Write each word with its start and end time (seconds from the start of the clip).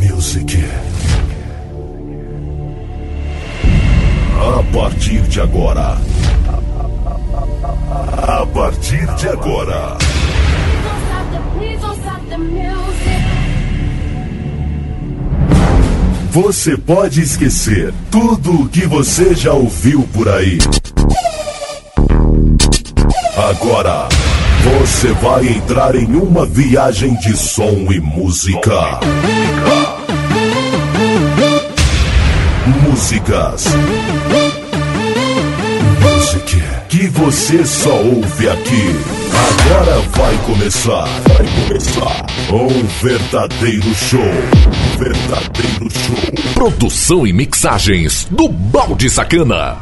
Music. 0.00 0.56
A 4.36 4.62
partir 4.72 5.20
de 5.22 5.40
agora. 5.40 5.98
A 8.22 8.46
partir 8.46 9.06
de 9.16 9.28
agora. 9.28 9.96
Você 16.30 16.76
pode 16.76 17.22
esquecer 17.22 17.92
tudo 18.10 18.62
o 18.62 18.68
que 18.68 18.86
você 18.86 19.34
já 19.34 19.52
ouviu 19.52 20.08
por 20.12 20.28
aí. 20.28 20.58
Agora, 23.50 24.08
você 24.64 25.12
vai 25.14 25.48
entrar 25.48 25.94
em 25.96 26.14
uma 26.14 26.44
viagem 26.44 27.14
de 27.16 27.36
som 27.36 27.86
e 27.90 27.98
música. 27.98 29.00
Músicas. 32.98 33.64
Music 36.02 36.62
que 36.88 37.06
você 37.06 37.64
só 37.64 37.94
ouve 37.94 38.48
aqui. 38.48 38.96
Agora 39.62 40.00
vai 40.16 40.36
começar. 40.38 41.06
Vai 41.28 41.46
começar. 41.46 42.26
Um 42.52 42.84
verdadeiro 43.00 43.94
show. 43.94 44.18
Verdadeiro 44.98 45.88
show. 45.88 46.52
Produção 46.54 47.24
e 47.24 47.32
mixagens 47.32 48.26
do 48.32 48.48
Balde 48.48 49.08
Sacana. 49.08 49.76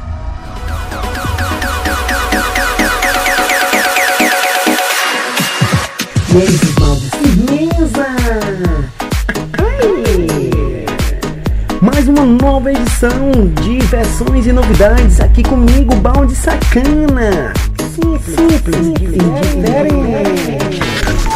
Nova 12.66 12.72
edição 12.72 13.30
de 13.62 13.78
versões 13.86 14.46
e 14.46 14.52
novidades 14.52 15.20
aqui 15.20 15.42
comigo, 15.42 15.94
Balde 15.96 16.34
Sacana. 16.34 17.52
Simples, 17.94 18.24
simples, 18.24 18.92
diferente. 18.94 20.56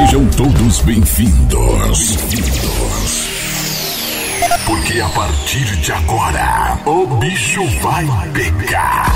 Sejam 0.00 0.26
todos 0.28 0.80
bem-vindos. 0.80 2.16
Porque 4.64 4.98
a 4.98 5.08
partir 5.10 5.76
de 5.76 5.92
agora, 5.92 6.78
o 6.86 7.06
bicho 7.18 7.62
vai 7.82 8.06
pegar. 8.32 9.12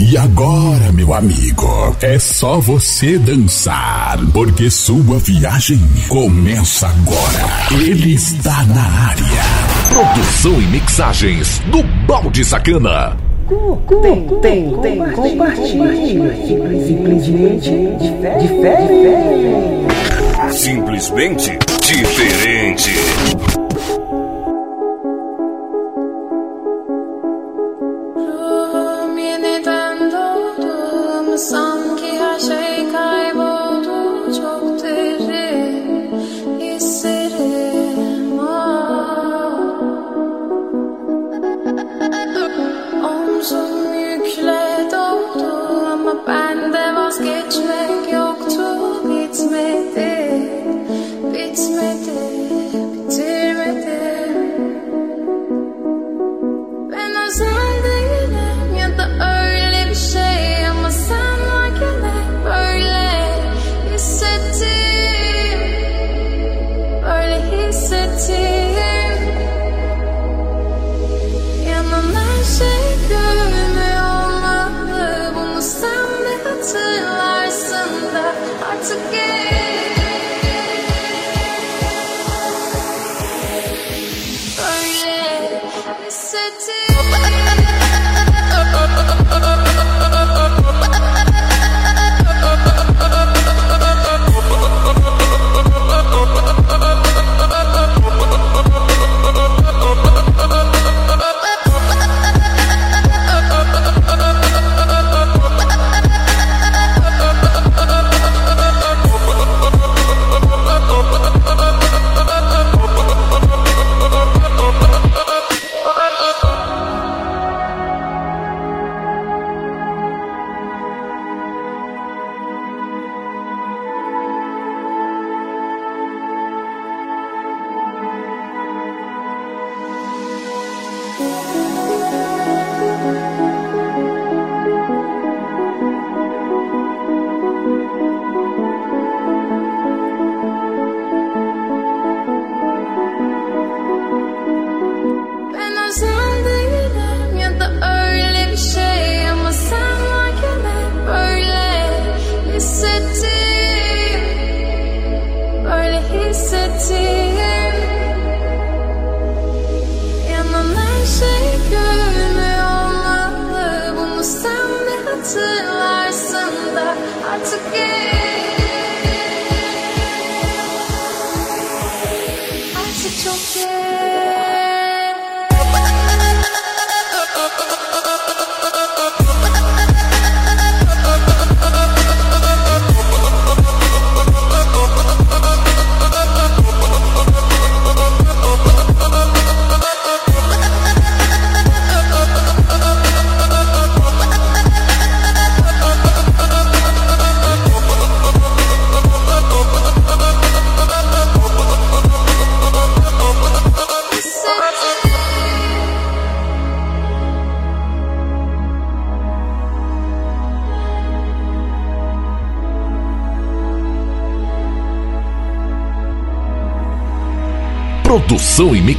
E 0.00 0.16
agora, 0.18 0.90
meu 0.90 1.14
amigo, 1.14 1.96
é 2.02 2.18
só 2.18 2.58
você 2.58 3.18
dançar, 3.18 4.18
porque 4.32 4.68
sua 4.68 5.20
viagem 5.20 5.80
começa 6.08 6.88
agora. 6.88 7.80
Ele 7.80 8.14
está 8.14 8.64
na 8.64 8.82
área. 8.82 9.42
Produção 9.90 10.60
e 10.60 10.66
mixagens 10.66 11.60
do 11.70 11.84
Balde 12.04 12.44
Sacana. 12.44 13.25
Tem, 13.46 14.26
tem, 14.40 14.76
tem, 14.80 14.98
compartilha. 15.12 16.34
Simplesmente 16.84 17.70
diferente. 18.40 19.28
Simplesmente 20.50 21.58
diferente. 21.80 23.65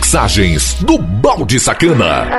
mensagens 0.07 0.79
do 0.87 0.97
Balde 0.97 1.59
Sacana. 1.59 2.31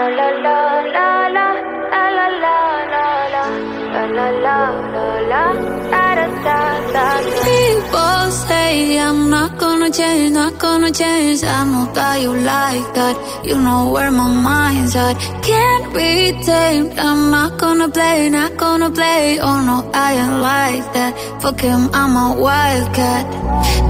People 7.45 8.31
say 8.49 8.99
I'm 8.99 9.29
not 9.29 9.59
gonna 9.59 9.91
change, 9.91 10.33
not 10.33 10.59
gonna 10.59 10.91
change. 10.91 11.45
I 11.45 11.65
know 11.65 11.93
that 11.93 12.23
you 12.23 12.33
like 12.33 12.89
that. 12.95 13.17
You 13.45 13.59
know 13.61 13.91
where 13.93 14.11
my 14.11 14.33
mind's 14.33 14.97
at. 14.97 15.19
Can't 15.43 15.93
be 15.93 16.33
tamed. 16.49 16.99
I'm 16.99 17.31
not 17.31 17.59
gonna 17.59 17.91
play, 17.91 18.31
not 18.31 18.57
gonna 18.57 18.91
play. 18.91 19.39
Oh 19.41 19.61
no, 19.69 19.91
I 19.93 20.15
ain't 20.15 20.41
like 20.41 20.87
that. 20.95 21.13
Fuck 21.43 21.61
him, 21.61 21.91
I'm 21.93 22.17
a 22.17 22.41
wildcat. 22.41 23.27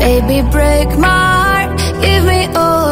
Baby, 0.00 0.42
break 0.50 0.88
my 0.98 1.18
heart. 1.42 1.70
Give 2.02 2.24
me 2.24 2.46
all. 2.56 2.77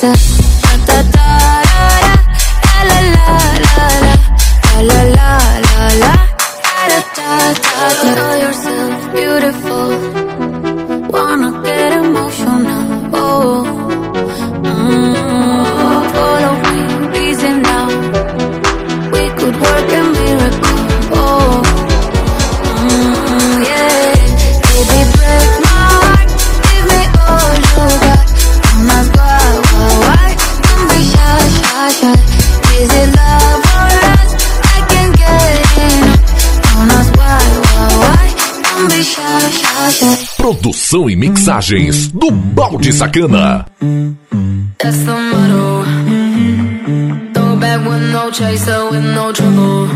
stuff 0.00 0.29
Imagens 41.60 42.08
do 42.12 42.30
Balde 42.30 42.90
Sacana. 42.90 43.66
That's 44.78 44.96
the 45.04 45.12
motto. 45.12 45.84
Throw 47.34 47.56
back 47.60 47.86
with 47.86 48.02
no 48.10 48.30
chaser, 48.30 48.90
with 48.90 49.04
no 49.04 49.30
trouble. 49.30 49.86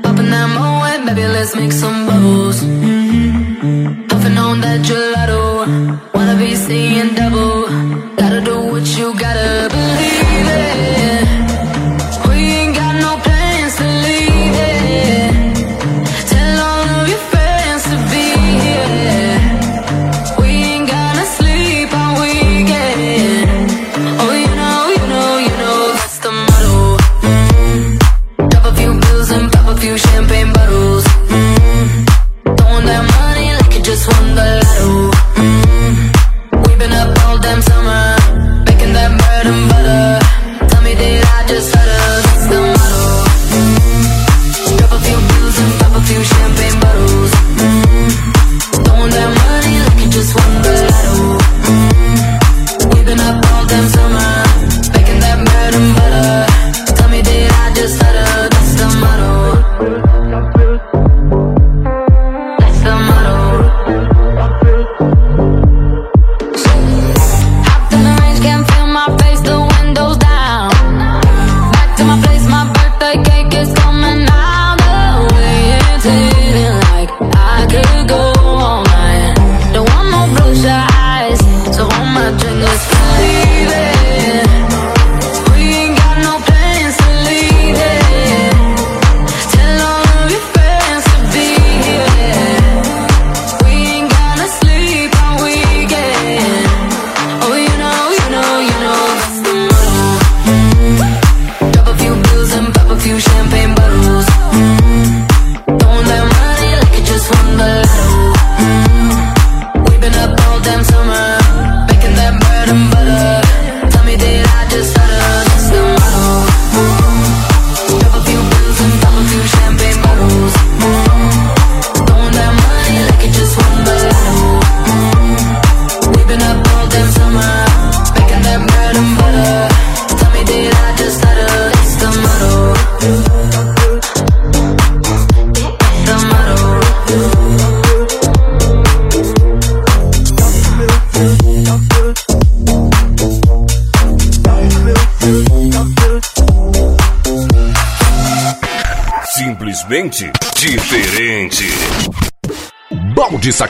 Popping 0.00 0.30
that 0.30 0.48
moe, 0.54 1.06
baby, 1.06 1.26
let's 1.26 1.56
make 1.56 1.72
some 1.72 2.01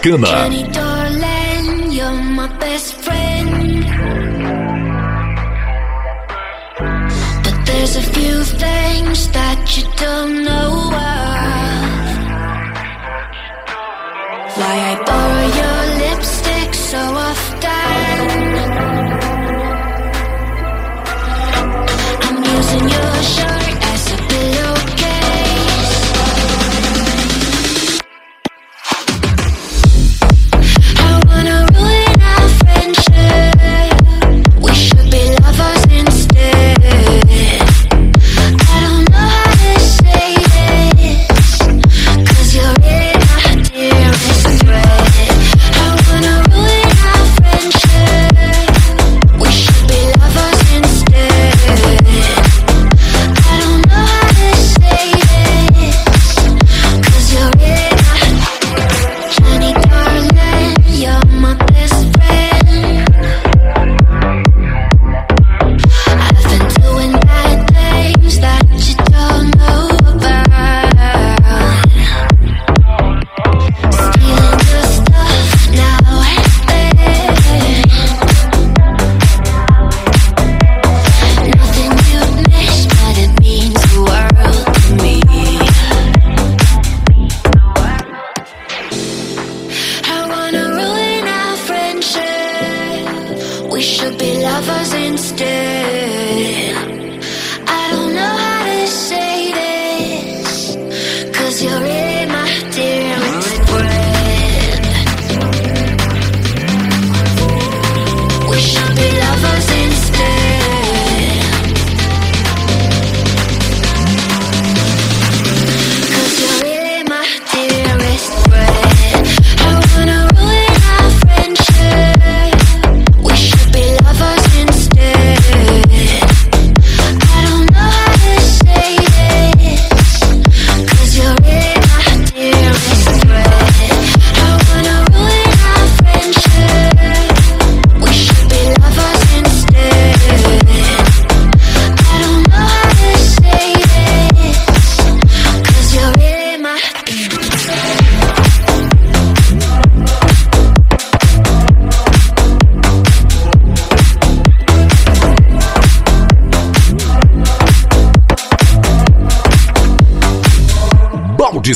Sacana. 0.02 0.81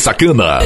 Sacana. 0.06 0.62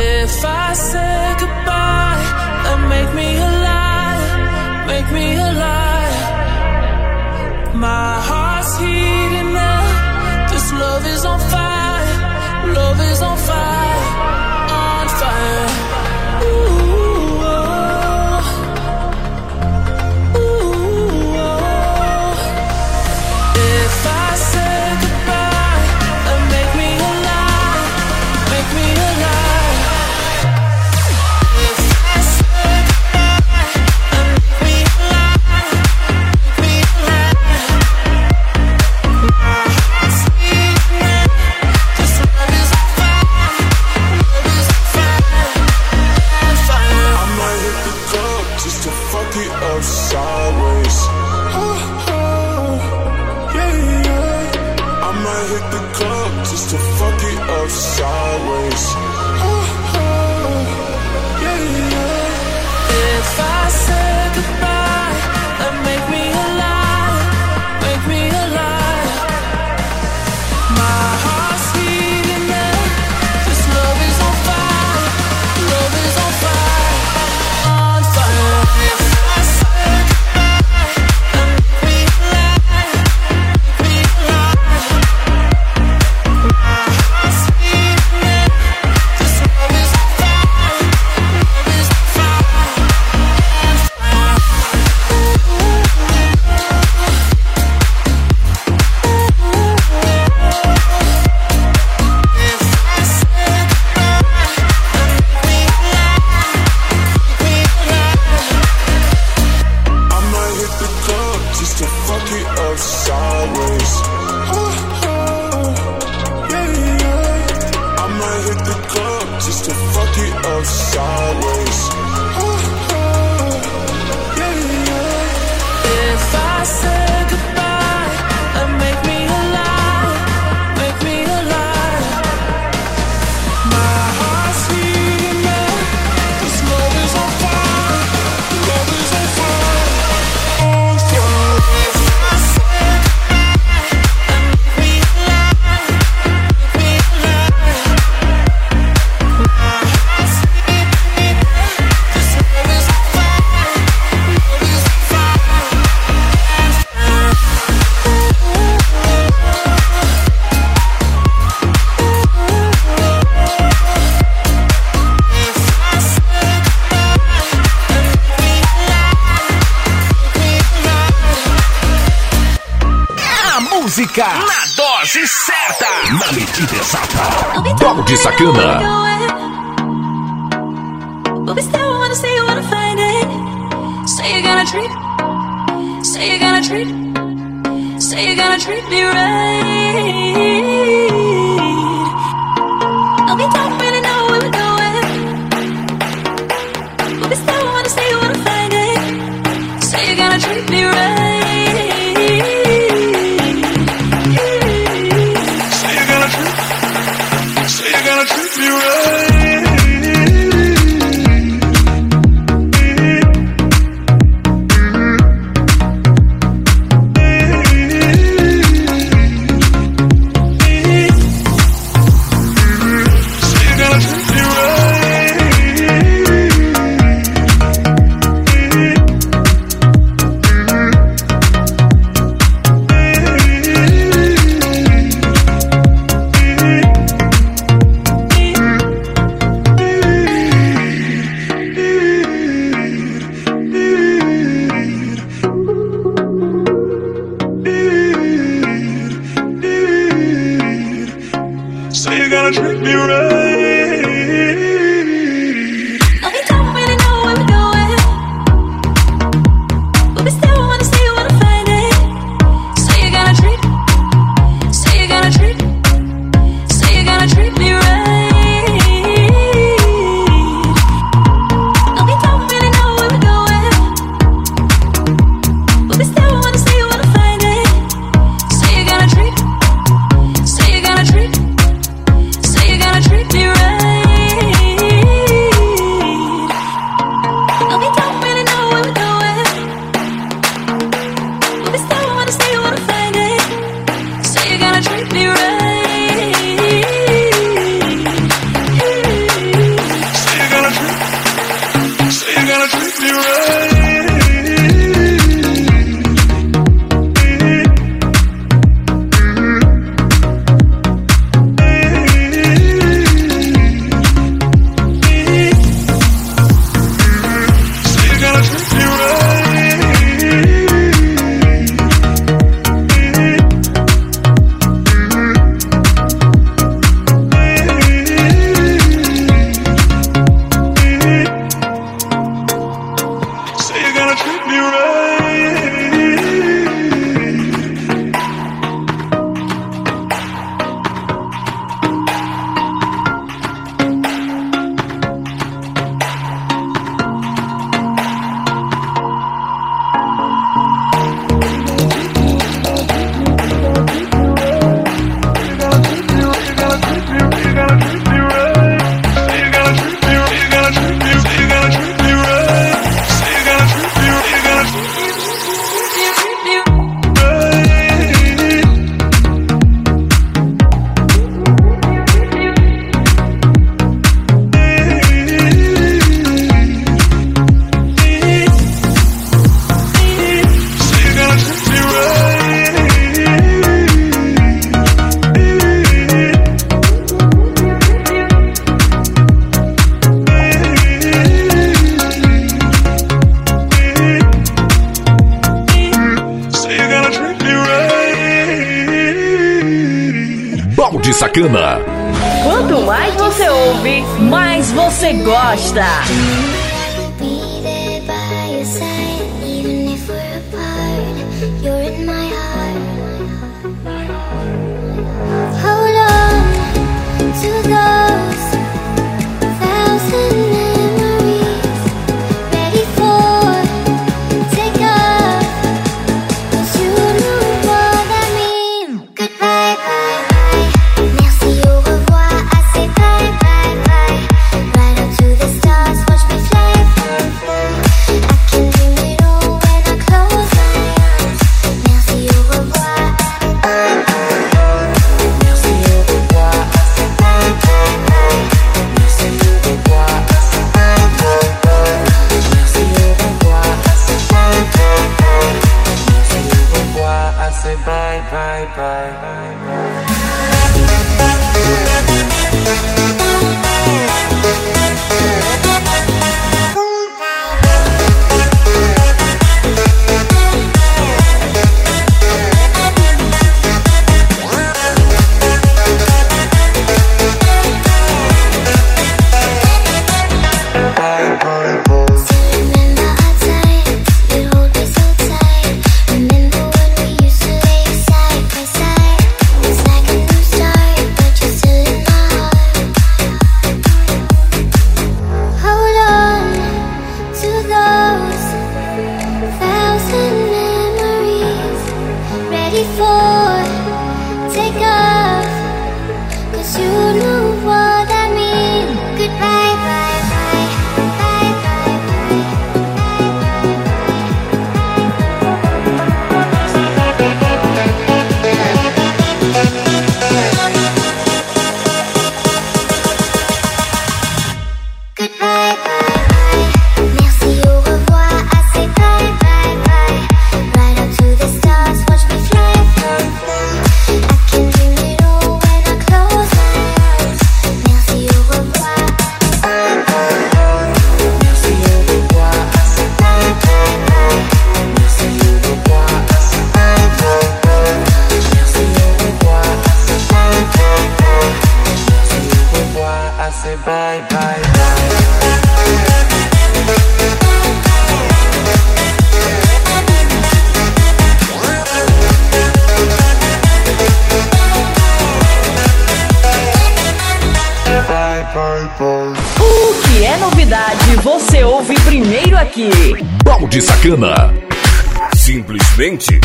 Simplesmente 575.34 576.40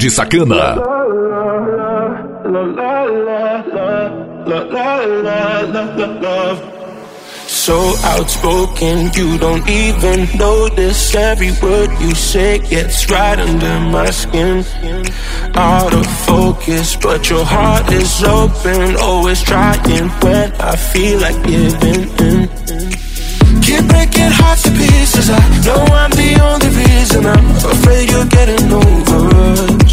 de 0.00 0.08
Sacana. 0.08 0.76
So 7.46 7.94
outspoken, 8.04 9.12
you 9.12 9.36
don't 9.36 9.68
even 9.68 10.26
notice 10.38 11.14
every 11.14 11.52
word 11.62 11.90
you 12.00 12.14
say 12.14 12.60
gets 12.60 13.10
right 13.10 13.38
under 13.38 13.80
my 13.92 14.08
skin. 14.10 14.64
Out 15.54 15.92
of 15.92 16.06
focus, 16.24 16.96
but 16.96 17.28
your 17.28 17.44
heart 17.44 17.92
is 17.92 18.22
open, 18.24 18.96
always 18.96 19.42
trying 19.42 20.08
when 20.22 20.50
I 20.52 20.76
feel 20.76 21.20
like 21.20 21.36
giving 21.44 22.08
in. 22.26 22.48
Keep 23.60 23.84
breaking 23.88 24.32
hearts 24.40 24.62
to 24.62 24.70
pieces. 24.70 25.28
I 25.28 25.44
know 25.66 25.84
I'm 25.92 26.10
the 26.12 26.40
only 26.42 26.68
reason 26.68 27.26
I'm 27.26 27.50
afraid 27.72 28.10
you're 28.10 28.26
getting 28.26 28.72
over 28.72 29.36
us 29.36 29.89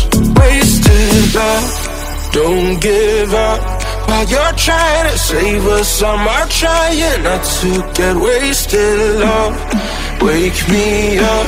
give 0.88 1.36
up, 1.36 2.32
don't 2.32 2.80
give 2.80 3.34
up. 3.34 3.60
While 4.08 4.28
you're 4.34 4.56
trying 4.56 5.12
to 5.12 5.18
save 5.18 5.66
us, 5.68 6.02
I'm 6.02 6.50
trying 6.50 7.24
not 7.24 7.44
to 7.60 7.70
get 7.94 8.16
wasted, 8.16 9.20
love. 9.20 9.56
Wake 10.22 10.62
me 10.70 11.20
up, 11.20 11.48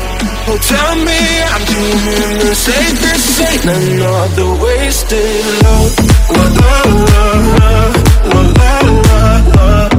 oh 0.49 0.58
tell 0.71 0.95
me 1.08 1.21
I'm 1.54 1.63
doing 1.73 2.38
the 2.45 2.56
safest. 2.56 3.41
Ain't 3.47 3.65
another 3.65 4.49
wasted 4.63 5.45
love. 5.63 5.93
La 6.36 6.45
la 6.60 6.75
la, 7.10 7.25
la 8.30 8.41
la 8.60 8.73
la 9.08 9.21
la. 9.56 9.98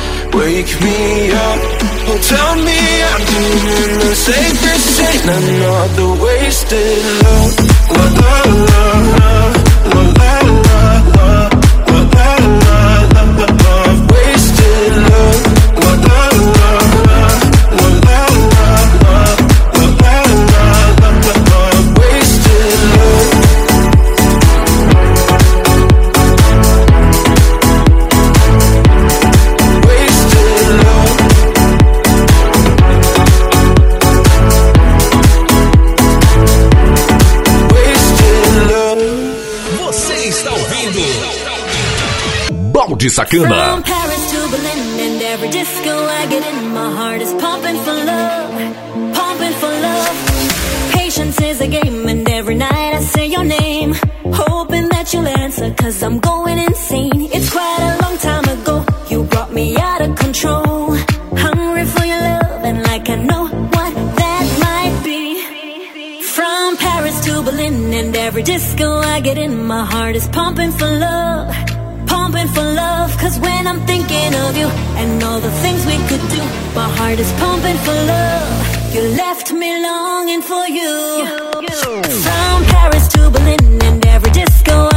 wake 0.33 0.73
me 0.81 1.31
up. 1.31 1.59
Oh, 2.07 2.19
tell 2.21 2.55
me 2.67 2.79
I'm 3.11 3.21
doing 3.31 3.99
the 3.99 4.15
safest. 4.15 5.01
Ain't 5.01 5.25
another 5.25 6.09
wasted 6.23 7.01
love. 7.23 7.53
La 7.91 8.05
la 8.19 8.35
la 8.67 9.41
la 9.95 10.20
love. 49.87 50.91
Patience 50.91 51.41
is 51.41 51.61
a 51.61 51.67
game 51.67 52.07
and 52.07 52.29
every 52.29 52.53
night 52.53 52.93
I 52.93 52.99
say 52.99 53.25
your 53.25 53.43
name, 53.43 53.95
hoping 54.25 54.87
that 54.89 55.11
you'll 55.13 55.27
answer 55.27 55.73
cause 55.73 56.03
I'm 56.03 56.19
going 56.19 56.59
insane. 56.59 57.27
It's 57.33 57.49
quite 57.49 57.81
a 57.89 58.03
long 58.03 58.17
time 58.19 58.45
ago, 58.55 58.85
you 59.09 59.23
brought 59.23 59.51
me 59.51 59.75
out 59.77 60.01
of 60.01 60.15
control. 60.15 60.95
Hungry 61.45 61.85
for 61.85 62.05
your 62.05 62.21
love 62.21 62.63
and 62.69 62.83
like 62.83 63.09
I 63.09 63.15
know 63.15 63.47
what 63.47 63.93
that 64.21 64.45
might 64.67 65.03
be. 65.03 66.21
From 66.21 66.77
Paris 66.77 67.25
to 67.25 67.41
Berlin 67.41 67.91
and 67.93 68.15
every 68.15 68.43
disco 68.43 68.97
I 68.97 69.21
get 69.21 69.39
in, 69.39 69.65
my 69.65 69.85
heart 69.85 70.15
is 70.15 70.27
pumping 70.27 70.71
for 70.71 70.85
love. 70.85 71.60
Cause 73.21 73.39
when 73.39 73.67
I'm 73.67 73.85
thinking 73.85 74.33
of 74.33 74.57
you 74.57 74.67
and 74.97 75.23
all 75.23 75.39
the 75.39 75.51
things 75.61 75.85
we 75.85 75.97
could 76.09 76.25
do, 76.29 76.41
my 76.73 76.89
heart 76.97 77.19
is 77.19 77.31
pumping 77.33 77.77
for 77.85 77.93
love. 77.93 78.93
You 78.95 79.01
left 79.15 79.53
me 79.53 79.69
longing 79.83 80.41
for 80.41 80.65
you. 80.67 81.27
From 82.25 82.63
Paris 82.73 83.07
to 83.09 83.29
Berlin 83.29 83.79
and 83.83 84.03
every 84.07 84.31
disco 84.31 84.90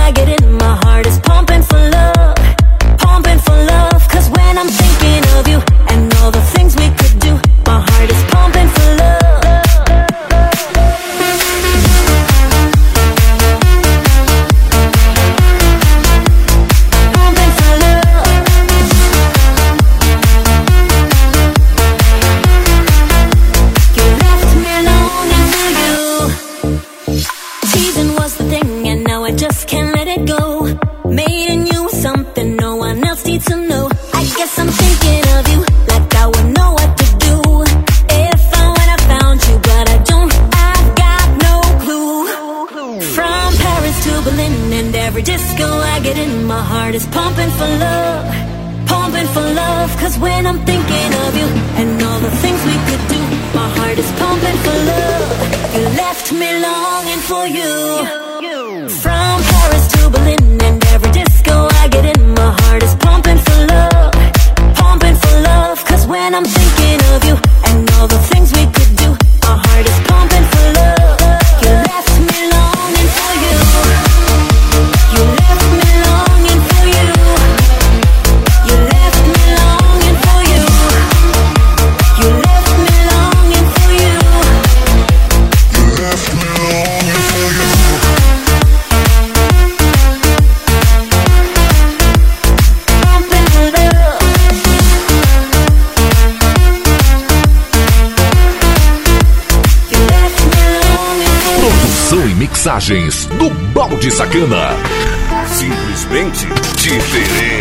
love. 49.85 49.97
Cause 50.01 50.19
when 50.19 50.47
I'm 50.47 50.61
thinking 50.71 51.11
of 51.25 51.33
you 51.41 51.49
and 51.81 52.03
all 52.03 52.21
the 52.21 52.35
things 52.43 52.61
we 52.71 52.77
could 52.89 53.05
do, 53.15 53.21
my 53.59 53.69
heart 53.77 53.99
is 53.99 54.11
pumping 54.21 54.59
for 54.65 54.77
love. 54.93 55.31
You 55.75 55.83
left 56.03 56.27
me 56.33 56.49
longing 56.67 57.23
for 57.31 57.45
you. 57.59 57.73
From 59.03 59.37
Paris 59.53 59.85
to 59.95 60.01
Berlin 60.11 60.43
and 60.69 60.77
every 60.95 61.13
disco 61.13 61.69
I 61.83 61.89
get 61.89 62.05
in, 62.13 62.21
my 62.35 62.51
heart 62.61 62.83
is 62.83 62.95
pumping 62.97 63.39
for 63.47 63.59
love, 63.75 64.13
pumping 64.81 65.17
for 65.23 65.35
love. 65.51 65.85
Cause 65.85 66.07
when 66.07 66.35
I'm 66.35 66.45
thinking 66.59 66.99
of 67.13 67.21
you 67.29 67.37
and 67.69 67.91
all 67.97 68.09
the 68.09 68.23
things 68.31 68.53
we 68.59 68.65
could 68.77 68.93
do, 69.05 69.11
my 69.47 69.57
heart 69.65 69.85
is 69.93 69.99
pumping 70.09 70.34
Mixagens 102.65 103.27
do 103.27 103.51
Balde 103.75 104.11
Sacana. 104.11 104.71
Simplesmente 105.47 106.47
diferente. 106.79 107.54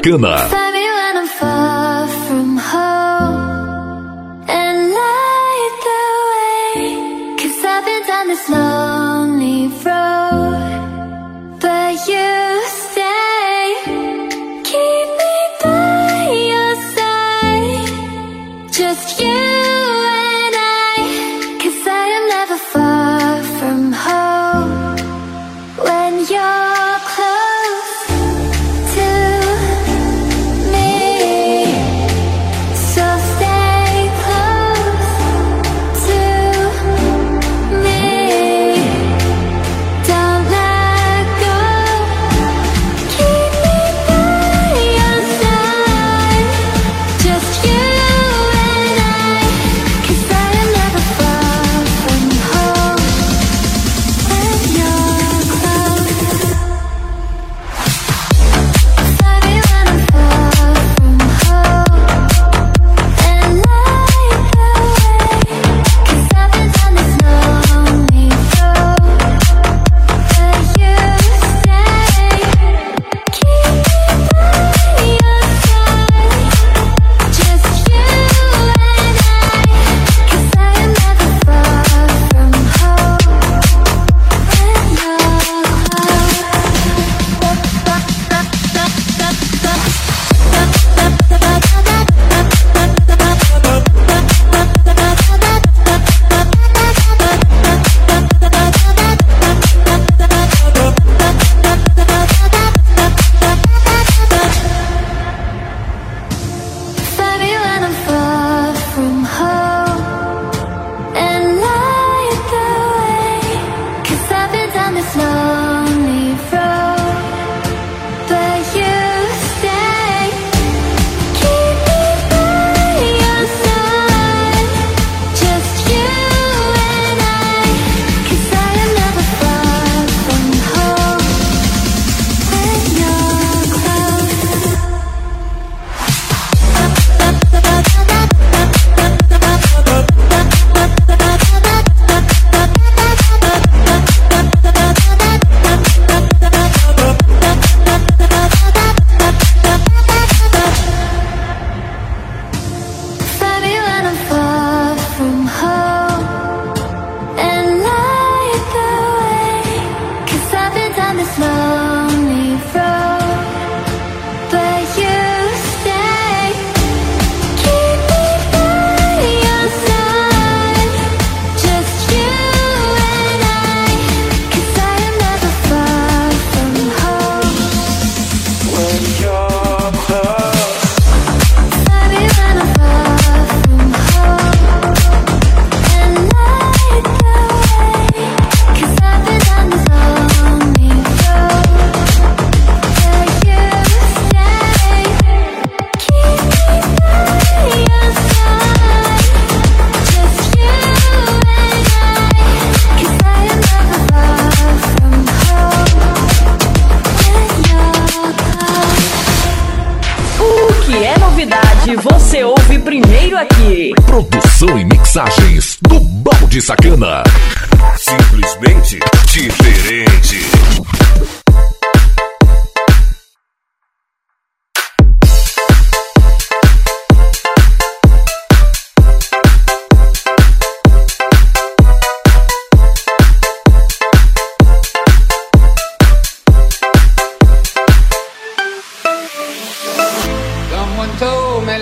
Sacana. 0.00 0.59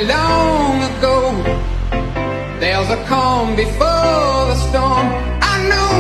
long 0.05 0.83
ago. 0.83 1.15
There's 2.61 2.91
a 2.91 3.05
calm 3.07 3.57
before 3.57 4.41
the 4.51 4.55
storm. 4.69 5.07
I 5.43 5.55
know 5.71 5.97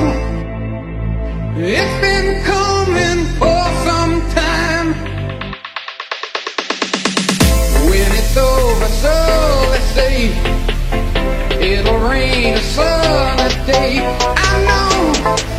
it's 1.56 2.00
been 2.00 2.42
coming 2.44 3.20
for 3.40 3.62
some 3.88 4.14
time. 4.34 4.88
When 7.90 8.10
it's 8.20 8.36
over, 8.36 8.88
so 9.04 9.16
let's 9.70 9.90
say 9.98 10.30
it'll 11.60 11.98
rain 12.08 12.54
a 12.54 12.60
summer 12.60 13.48
day. 13.66 13.98
I 14.00 14.64
know. 14.68 15.57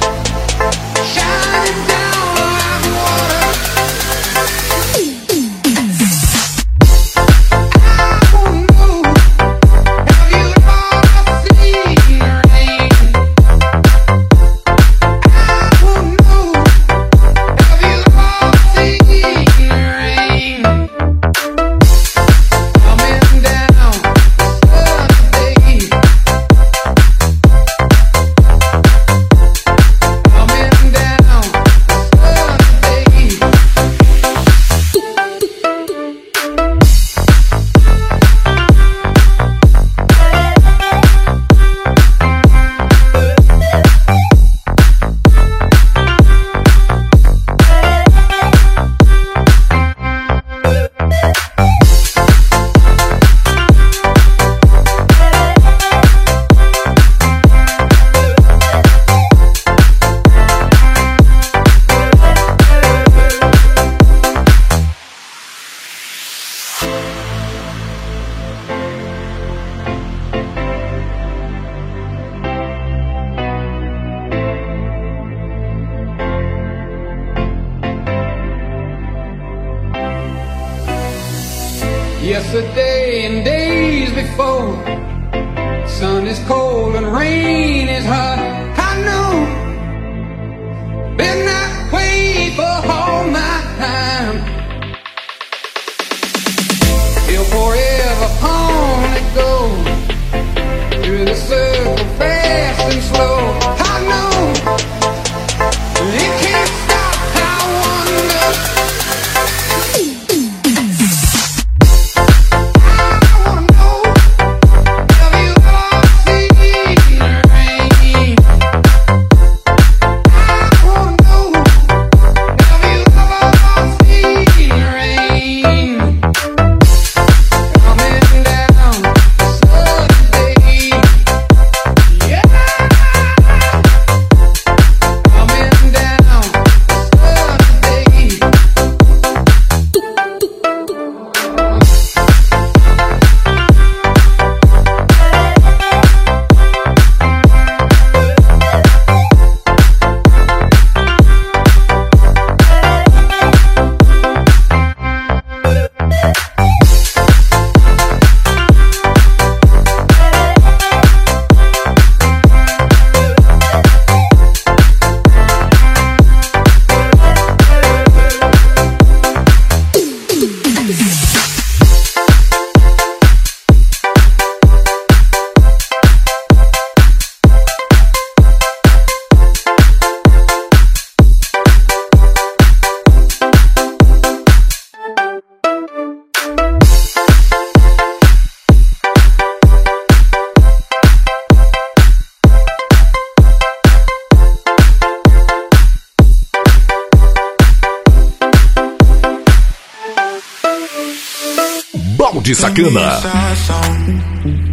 Mm-hmm. 204.29 204.68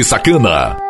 de 0.00 0.04
Sacana. 0.04 0.89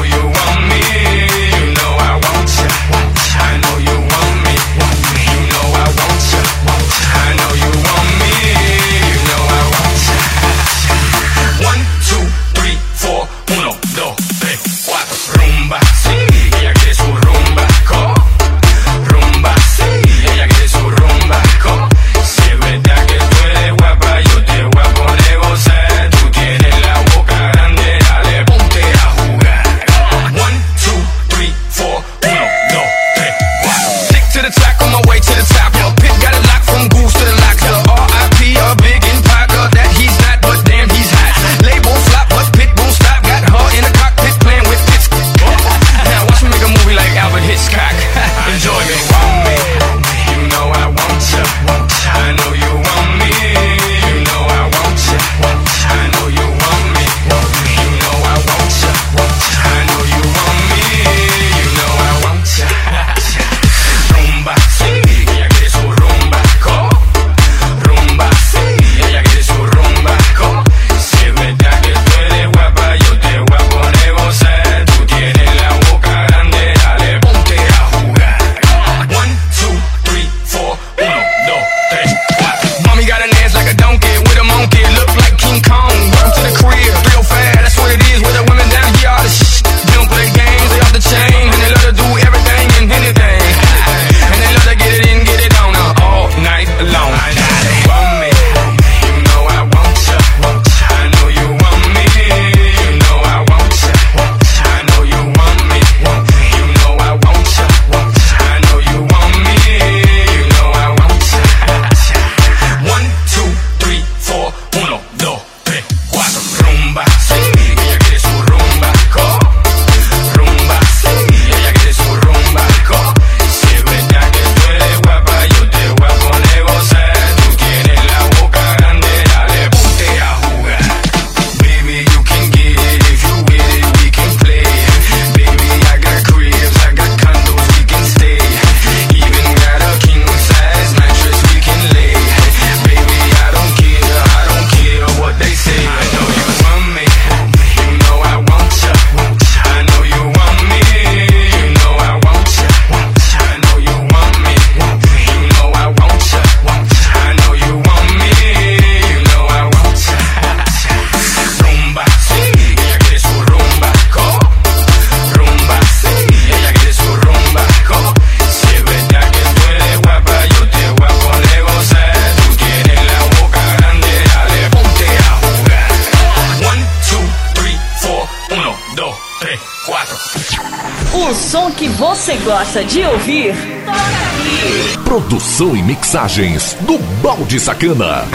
Produção 185.03 185.75
e 185.75 185.83
mixagens 185.83 186.75
do 186.81 186.97
Balde 187.21 187.59
Sacana. 187.59 188.25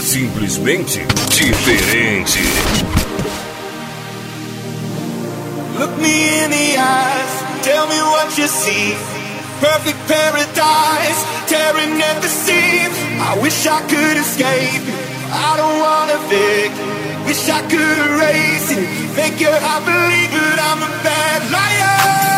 Simplesmente 0.00 1.06
diferente. 1.30 2.40
Look 5.78 6.00
me 6.00 6.44
in 6.44 6.50
the 6.50 6.78
eyes, 6.78 7.62
tell 7.62 7.86
me 7.88 8.00
what 8.00 8.38
you 8.38 8.48
see. 8.48 8.96
Perfect 9.60 9.98
paradise, 10.06 11.24
tearing 11.48 12.02
at 12.02 12.20
the 12.20 12.28
seams. 12.28 12.96
I 13.20 13.38
wish 13.40 13.66
I 13.66 13.80
could 13.82 14.16
escape. 14.16 14.82
I 15.32 15.56
don't 15.56 15.80
wanna. 15.80 16.06
Wish 17.26 17.48
I 17.48 17.60
could 17.62 17.80
erase 17.80 18.70
it. 18.70 18.88
But 19.16 19.32
I'm 20.60 20.82
a 20.82 20.88
bad 21.02 21.50
liar. 21.50 22.35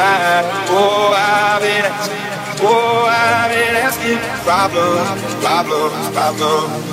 You. 0.00 0.76
Oh, 0.76 1.12
I've 1.14 1.60
been 1.62 1.84
asking, 1.84 2.66
oh, 2.66 3.06
I've 3.08 3.50
been 3.50 3.76
asking. 3.76 4.18
Problems, 4.44 5.20
problems, 5.44 6.08
problems. 6.14 6.89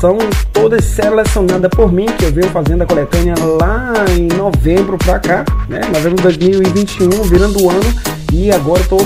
São 0.00 0.16
todas 0.50 0.82
selecionadas 0.86 1.70
por 1.70 1.92
mim, 1.92 2.06
que 2.18 2.24
eu 2.24 2.32
venho 2.32 2.48
fazendo 2.50 2.82
a 2.82 2.86
coletânea 2.86 3.34
lá 3.38 3.92
em 4.16 4.28
novembro 4.28 4.96
pra 4.96 5.18
cá, 5.18 5.44
né? 5.68 5.80
Novembro 5.92 6.16
de 6.16 6.22
2021, 6.22 7.10
virando 7.24 7.62
o 7.62 7.70
ano, 7.70 7.94
e 8.32 8.50
agora 8.50 8.80
eu 8.80 8.88
tô 8.88 8.98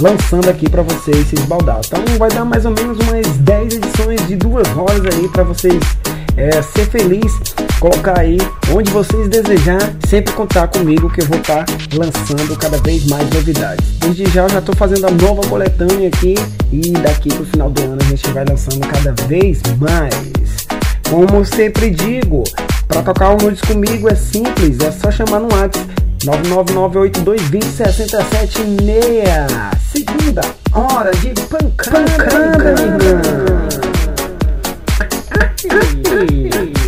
lançando 0.00 0.48
aqui 0.48 0.68
pra 0.68 0.82
vocês 0.82 1.18
esses 1.18 1.44
baldados. 1.46 1.86
Então 1.86 2.02
vai 2.18 2.30
dar 2.30 2.44
mais 2.44 2.64
ou 2.64 2.72
menos 2.72 2.98
umas 2.98 3.26
10 3.38 3.74
edições 3.74 4.26
de 4.26 4.34
duas 4.34 4.66
horas 4.76 5.14
aí 5.14 5.28
pra 5.28 5.44
vocês 5.44 5.80
é, 6.36 6.62
ser 6.62 6.86
feliz, 6.86 7.32
colocar 7.78 8.18
aí 8.18 8.38
onde 8.74 8.90
vocês 8.90 9.28
desejar, 9.28 9.80
sempre 10.08 10.32
contar 10.32 10.66
comigo 10.68 11.10
que 11.10 11.20
eu 11.22 11.26
vou 11.26 11.38
estar 11.38 11.64
lançando 11.94 12.56
cada 12.56 12.78
vez 12.78 13.06
mais 13.06 13.28
novidades. 13.30 13.86
Desde 13.98 14.26
já 14.26 14.42
eu 14.42 14.48
já 14.48 14.58
estou 14.58 14.74
fazendo 14.74 15.06
a 15.06 15.10
nova 15.10 15.42
coletânea 15.48 16.08
aqui 16.08 16.34
e 16.72 16.90
daqui 16.92 17.28
pro 17.34 17.44
final 17.44 17.70
do 17.70 17.82
ano 17.82 17.98
a 18.00 18.04
gente 18.04 18.30
vai 18.30 18.44
lançando 18.44 18.80
cada 18.86 19.12
vez 19.26 19.60
mais. 19.78 20.14
Como 21.08 21.44
sempre 21.44 21.90
digo, 21.90 22.44
para 22.86 23.02
tocar 23.02 23.30
o 23.30 23.36
nudes 23.36 23.60
comigo 23.62 24.08
é 24.08 24.14
simples, 24.14 24.78
é 24.80 24.92
só 24.92 25.10
chamar 25.10 25.40
no 25.40 25.52
WhatsApp 25.54 25.88
999822067 26.24 28.60
Segunda 29.92 30.42
hora 30.72 31.10
de 31.12 31.30
pancada. 31.48 32.00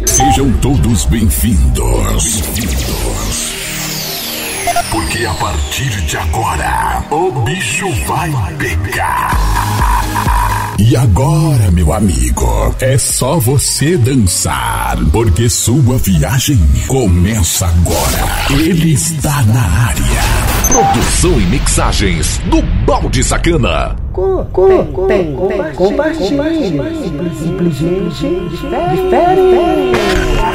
Sejam 0.05 0.51
todos 0.55 1.05
bem-vindos. 1.05 2.41
Bem-vindos. 2.41 3.55
Porque 4.91 5.25
a 5.25 5.35
partir 5.35 5.91
de 6.07 6.17
agora, 6.17 7.05
o 7.09 7.31
bicho 7.45 7.89
vai 8.05 8.33
pegar. 8.59 9.31
E 10.77 10.97
agora, 10.97 11.71
meu 11.71 11.93
amigo, 11.93 12.75
é 12.81 12.99
só 12.99 13.39
você 13.39 13.97
dançar, 13.97 14.99
porque 15.13 15.49
sua 15.49 15.99
viagem 15.99 16.59
começa 16.89 17.67
agora. 17.67 18.61
Ele 18.61 18.93
está 18.93 19.41
na 19.43 19.63
área. 19.63 20.23
Produção 20.67 21.41
e 21.41 21.47
mixagens 21.47 22.39
do 22.51 22.61
Balde 22.85 23.23
Sacana. 23.23 24.02
Co, 24.13 24.47
co, 24.53 24.69
tem, 25.09 25.35
tem, 25.49 25.73
compartilhe. 25.75 26.79
Simplesmente 27.35 28.27
diferente. 28.91 29.97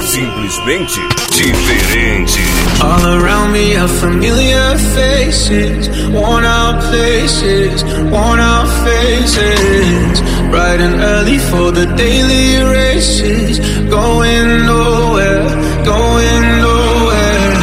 Simplesmente 0.01 1.01
diferente. 1.31 2.39
All 2.79 3.03
around 3.19 3.53
me 3.53 3.75
are 3.75 3.87
familiar 3.87 4.77
faces, 4.93 5.89
worn 6.11 6.45
out 6.45 6.79
places, 6.91 7.83
worn 8.11 8.39
out 8.39 8.67
faces. 8.85 10.21
Bright 10.51 10.79
and 10.79 11.01
early 11.01 11.39
for 11.39 11.71
the 11.71 11.87
daily 11.95 12.63
races, 12.63 13.59
going 13.89 14.67
nowhere, 14.67 15.49
going 15.83 16.61
nowhere. 16.61 17.57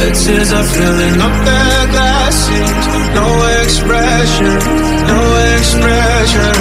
The 0.00 0.10
tears 0.10 0.52
are 0.52 0.64
filling 0.64 1.20
up 1.20 1.44
their 1.44 1.86
glasses, 1.92 2.85
no 2.85 2.85
expression, 3.66 4.52
no 5.10 5.22
expression. 5.58 6.54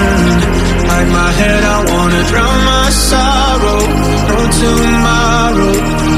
Hide 0.90 1.10
my 1.20 1.32
head, 1.40 1.62
I 1.76 1.78
wanna 1.92 2.22
drown 2.32 2.60
my 2.74 2.88
sorrow. 3.10 3.82
No 4.30 4.40
tomorrow, 4.62 5.74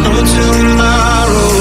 no 0.05 0.13
tomorrow. 0.37 1.51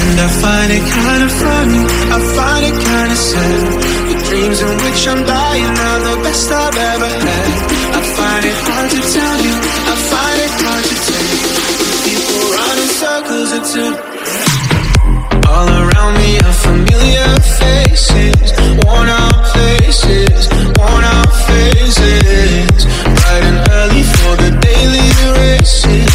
And 0.00 0.16
I 0.26 0.28
find 0.42 0.68
it 0.78 0.84
kinda 0.96 1.28
funny, 1.44 1.82
I 2.16 2.18
find 2.36 2.62
it 2.70 2.76
kinda 2.88 3.16
sad. 3.30 3.62
The 4.08 4.16
dreams 4.28 4.58
in 4.66 4.72
which 4.84 5.00
I'm 5.12 5.22
dying 5.36 5.74
are 5.88 6.00
the 6.08 6.16
best 6.24 6.46
I've 6.62 6.78
ever 6.92 7.12
had. 7.28 7.50
I 7.98 8.00
find 8.18 8.42
it 8.50 8.58
hard 8.66 8.90
to 8.96 9.00
tell 9.16 9.38
you, 9.46 9.54
I 9.92 9.94
find 10.12 10.38
it 10.46 10.54
hard 10.64 10.84
to 10.90 10.96
take. 11.10 11.42
People 12.06 12.40
run 12.56 12.76
in 12.84 12.90
circles 13.02 13.50
until 13.58 13.92
all 15.52 15.68
around 15.82 16.14
me 16.22 16.45
faces, 21.46 22.86
riding 23.24 23.58
early 23.70 24.02
for 24.02 24.36
the 24.36 24.50
daily 24.60 25.08
races. 25.38 26.05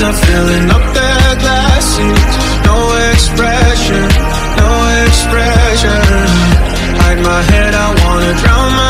as 0.00 0.02
I'm 0.02 0.14
filling 0.14 0.70
up 0.70 0.94
their 0.94 1.36
glasses 1.36 2.20
No 2.64 2.78
expression, 3.12 4.02
no 4.62 4.72
expression. 5.06 6.00
Hide 7.00 7.22
my 7.22 7.42
head, 7.42 7.74
I 7.74 7.88
wanna 8.04 8.32
drown 8.40 8.72
my 8.72 8.89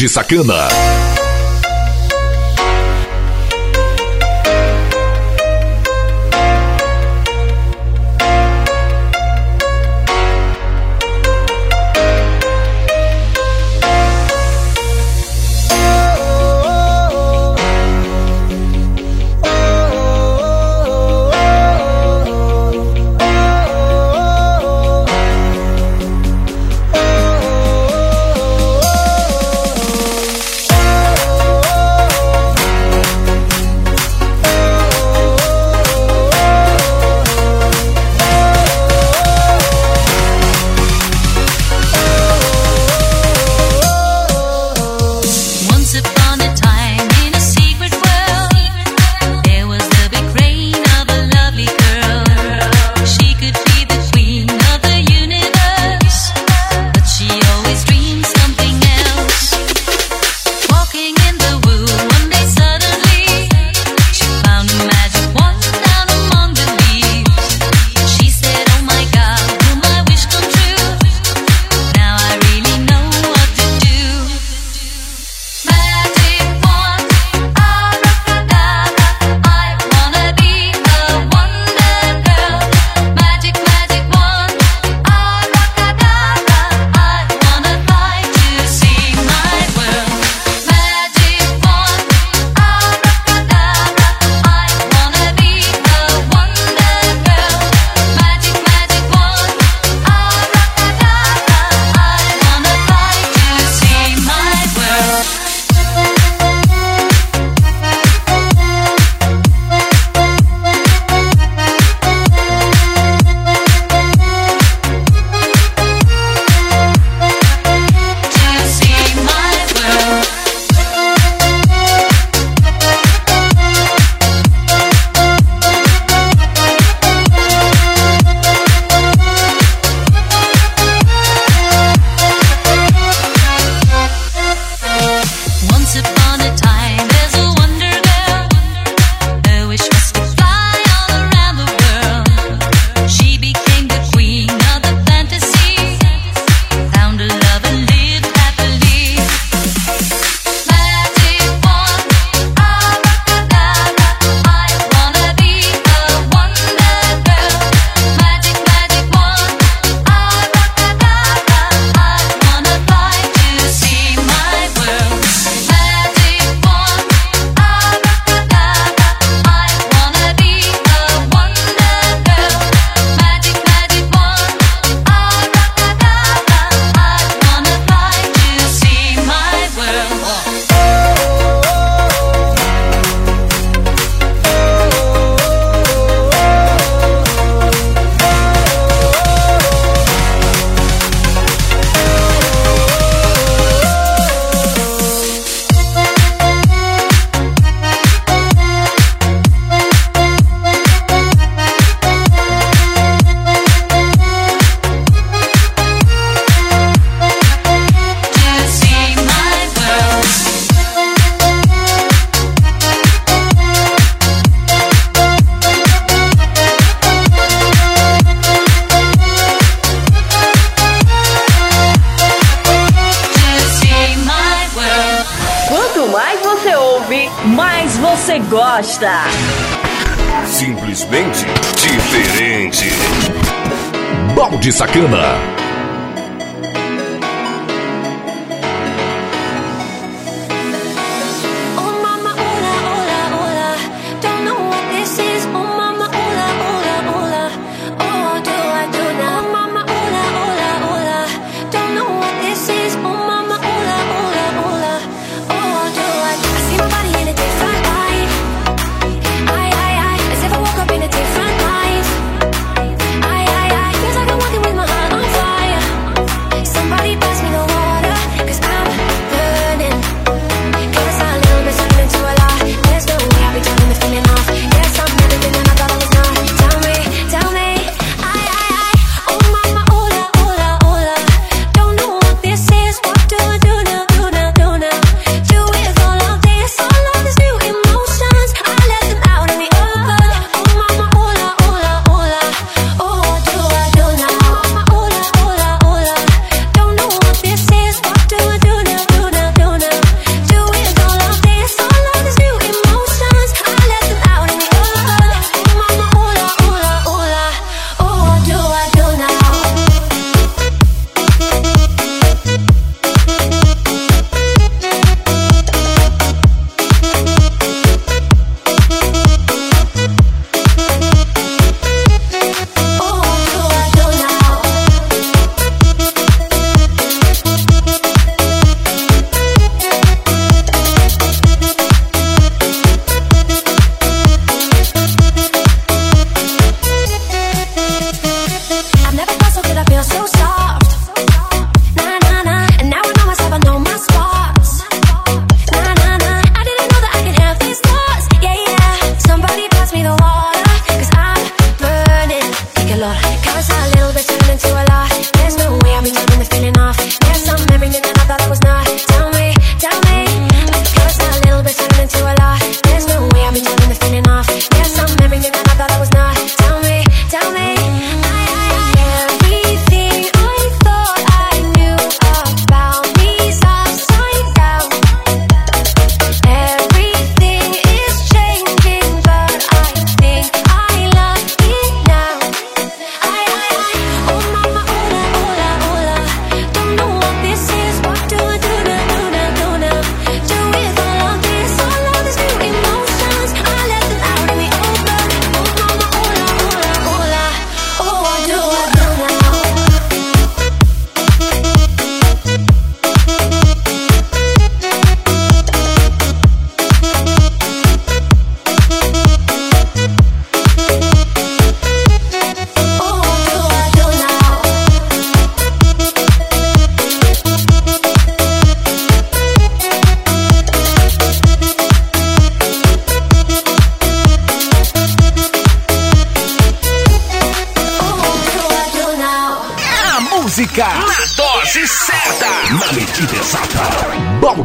de 0.00 0.08
Sacana. 0.08 1.09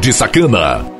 Balde 0.05 0.13
Sacana. 0.13 0.94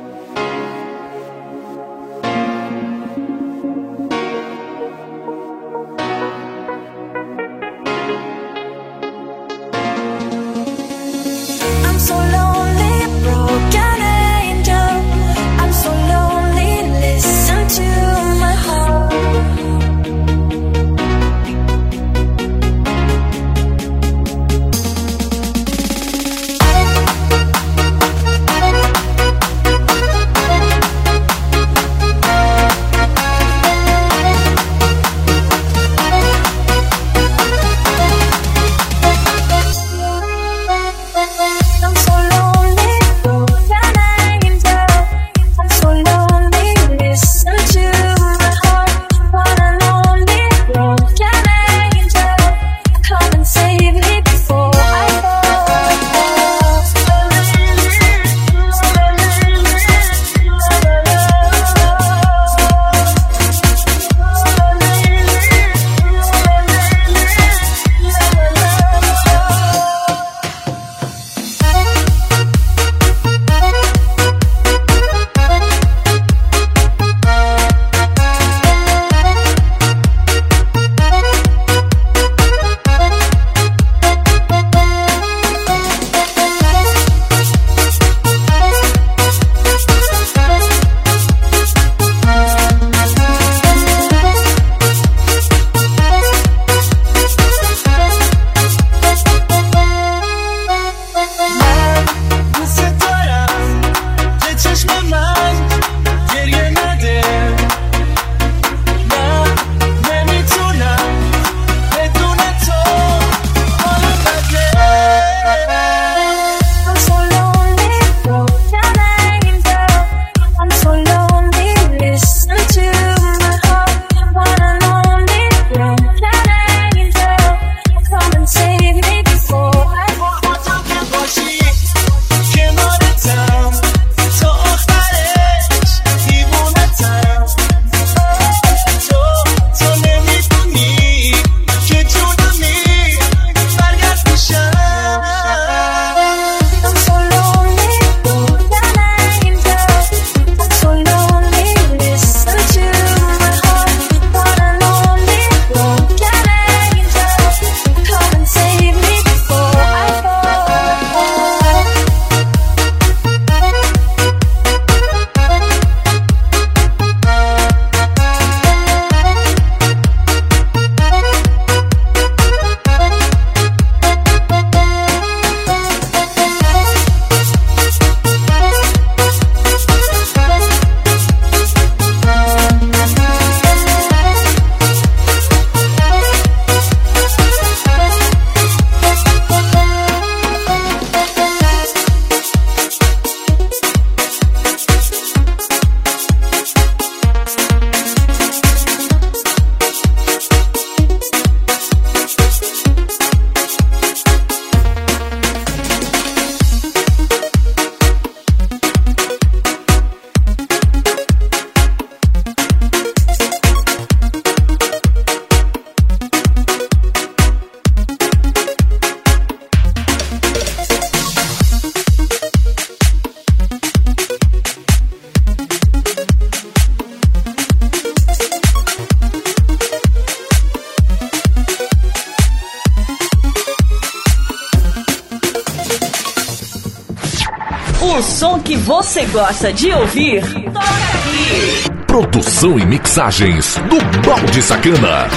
Gosta 239.36 239.70
de 239.70 239.92
ouvir, 239.92 240.40
toca 240.72 240.88
aqui. 240.88 242.06
Produção 242.06 242.78
e 242.78 242.86
mixagens 242.86 243.76
do 243.86 243.98
Balde 244.26 244.62
Sacana. 244.62 245.28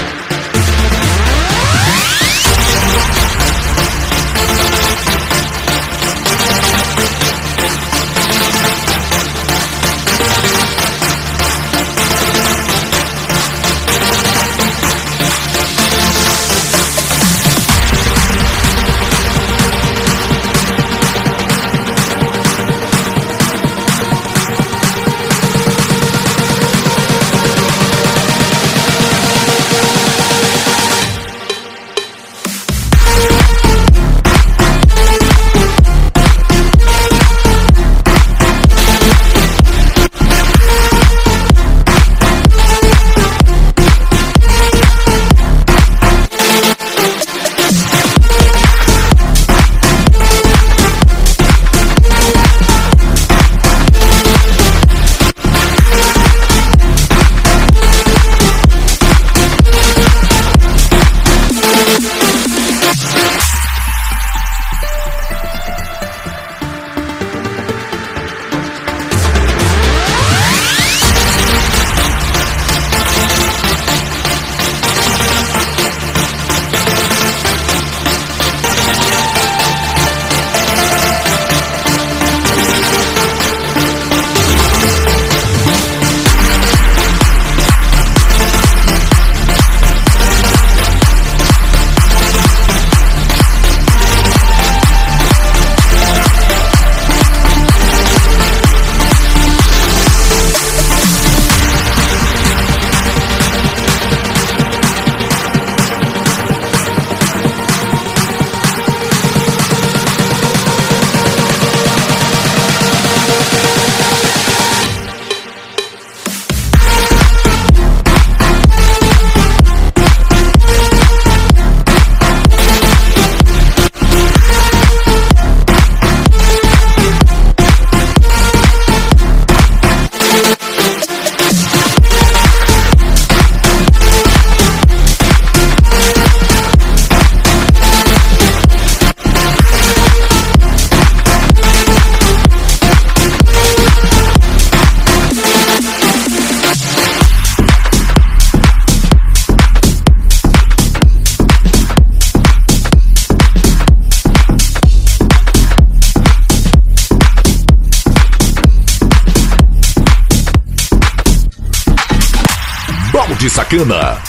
Balde 163.70 163.84
Sacana. 163.84 164.20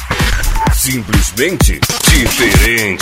Simplesmente 0.72 1.80
diferente. 2.12 3.01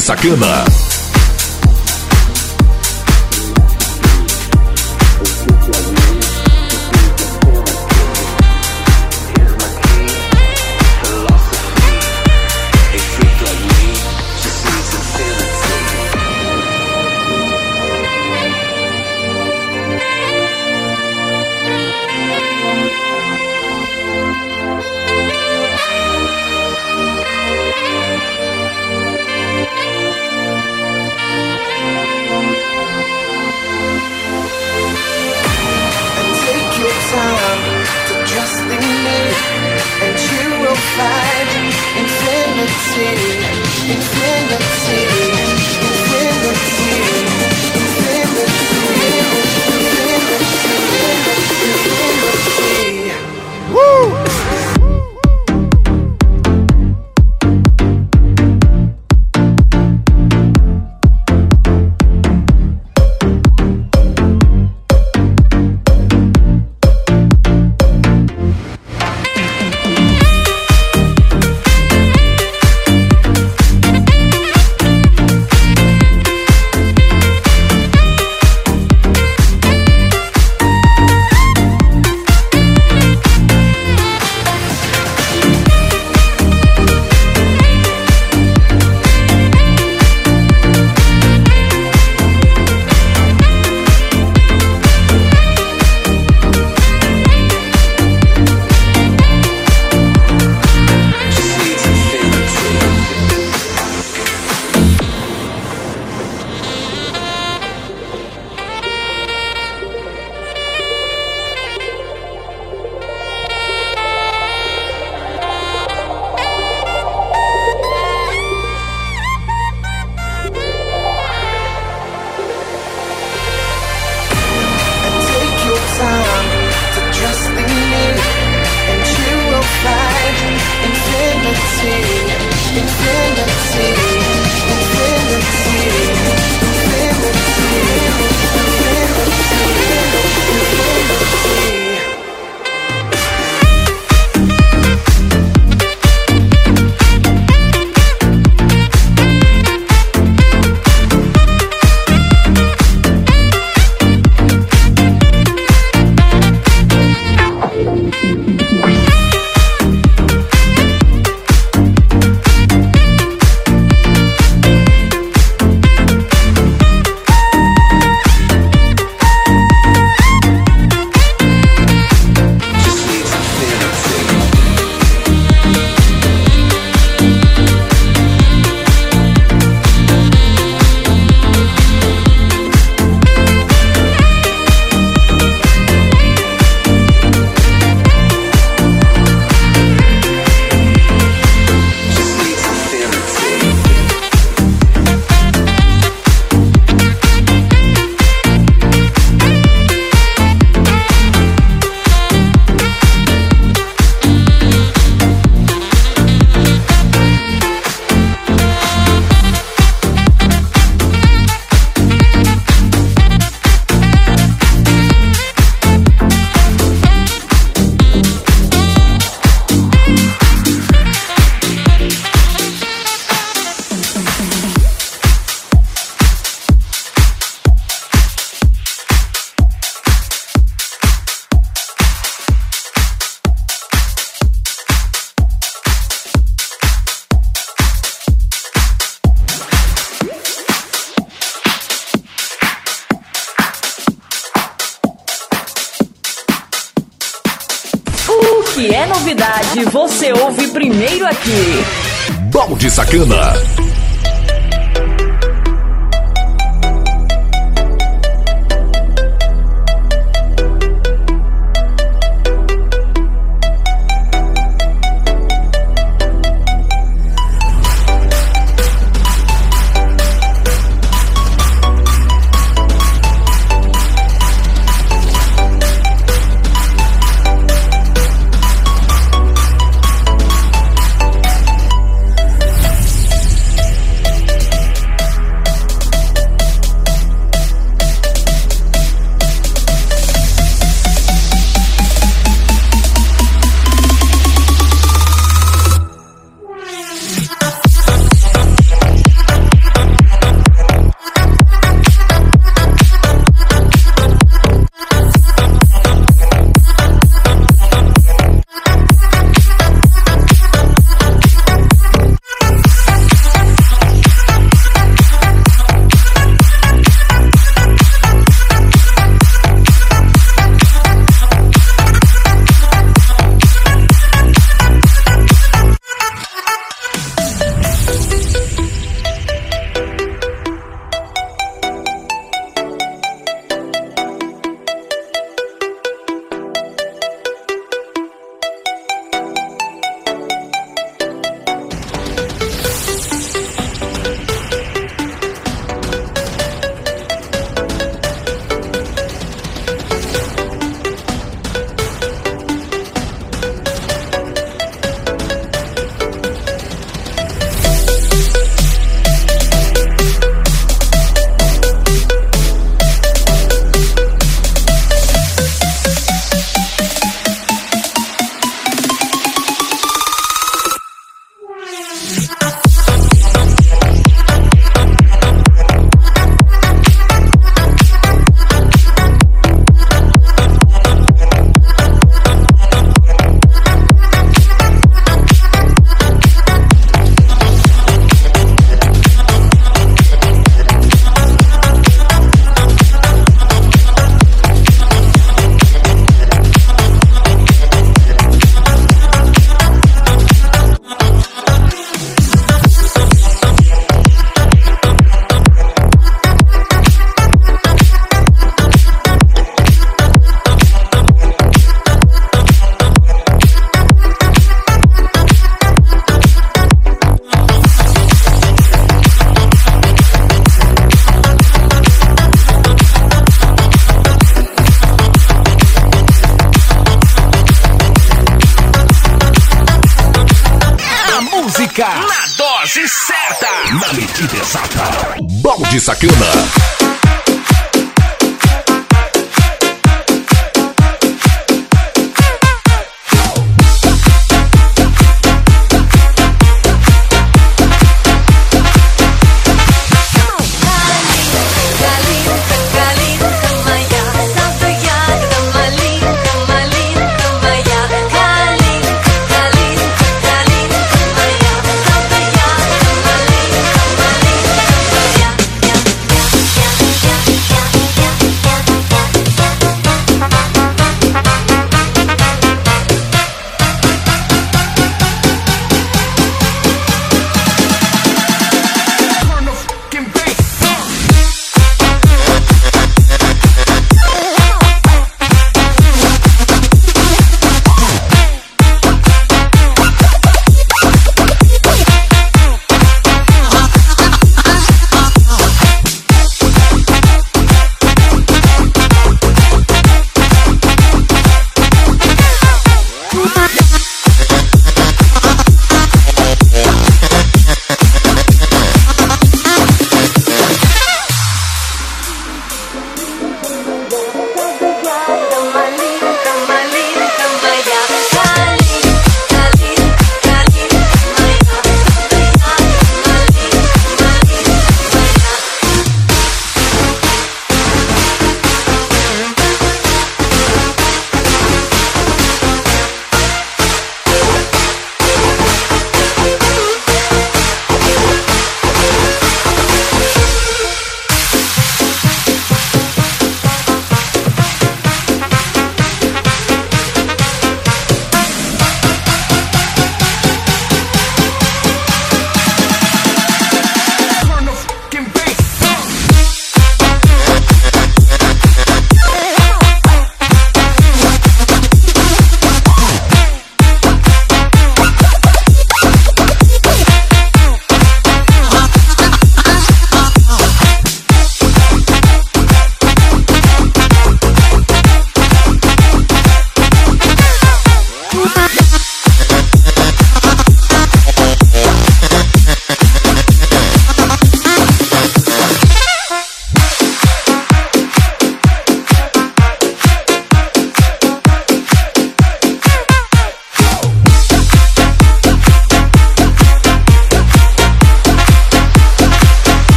Sacana. 0.00 0.77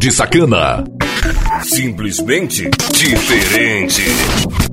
Balde 0.00 0.10
Sacana. 0.10 0.82
Simplesmente 1.62 2.70
diferente. 2.90 4.69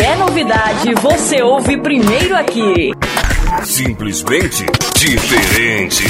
é 0.00 0.16
novidade, 0.16 0.94
você 0.94 1.42
ouve 1.42 1.80
primeiro 1.80 2.36
aqui. 2.36 2.92
Simplesmente 3.64 4.66
diferente. 4.94 6.04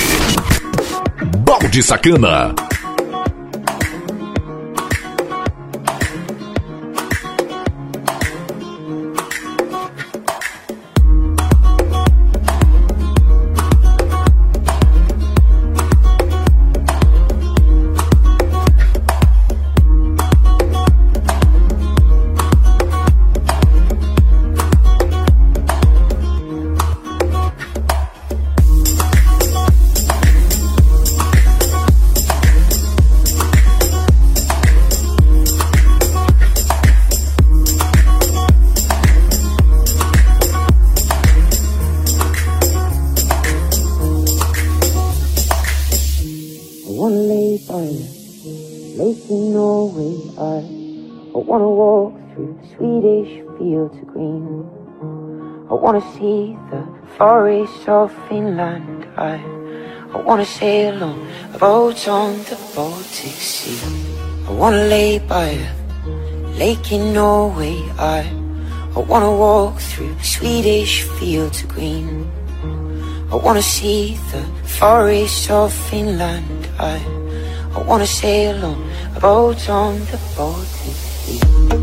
Balde 1.44 1.82
Sacana. 1.82 2.54
Forests 57.18 57.88
of 57.88 58.12
Finland. 58.28 59.04
I, 59.16 59.34
I 60.14 60.18
wanna 60.22 60.44
sail 60.44 61.02
on 61.02 61.18
a 61.52 61.58
boat 61.58 62.06
on 62.06 62.38
the 62.44 62.56
Baltic 62.76 63.38
Sea. 63.52 63.80
I 64.46 64.52
wanna 64.52 64.84
lay 64.84 65.18
by 65.18 65.48
a 65.48 65.70
lake 66.62 66.92
in 66.92 67.12
Norway. 67.12 67.76
I, 67.98 68.20
I 68.94 69.00
wanna 69.00 69.34
walk 69.34 69.80
through 69.80 70.14
Swedish 70.22 71.02
fields 71.18 71.64
of 71.64 71.68
green. 71.68 72.30
I 73.32 73.34
wanna 73.34 73.62
see 73.62 74.16
the 74.30 74.42
forests 74.78 75.50
of 75.50 75.72
Finland. 75.90 76.68
I, 76.78 77.02
I 77.74 77.82
wanna 77.82 78.06
sail 78.06 78.64
on 78.64 78.78
a 79.16 79.20
boat 79.20 79.68
on 79.68 79.98
the 80.10 80.20
Baltic 80.36 80.94
Sea. 80.94 81.77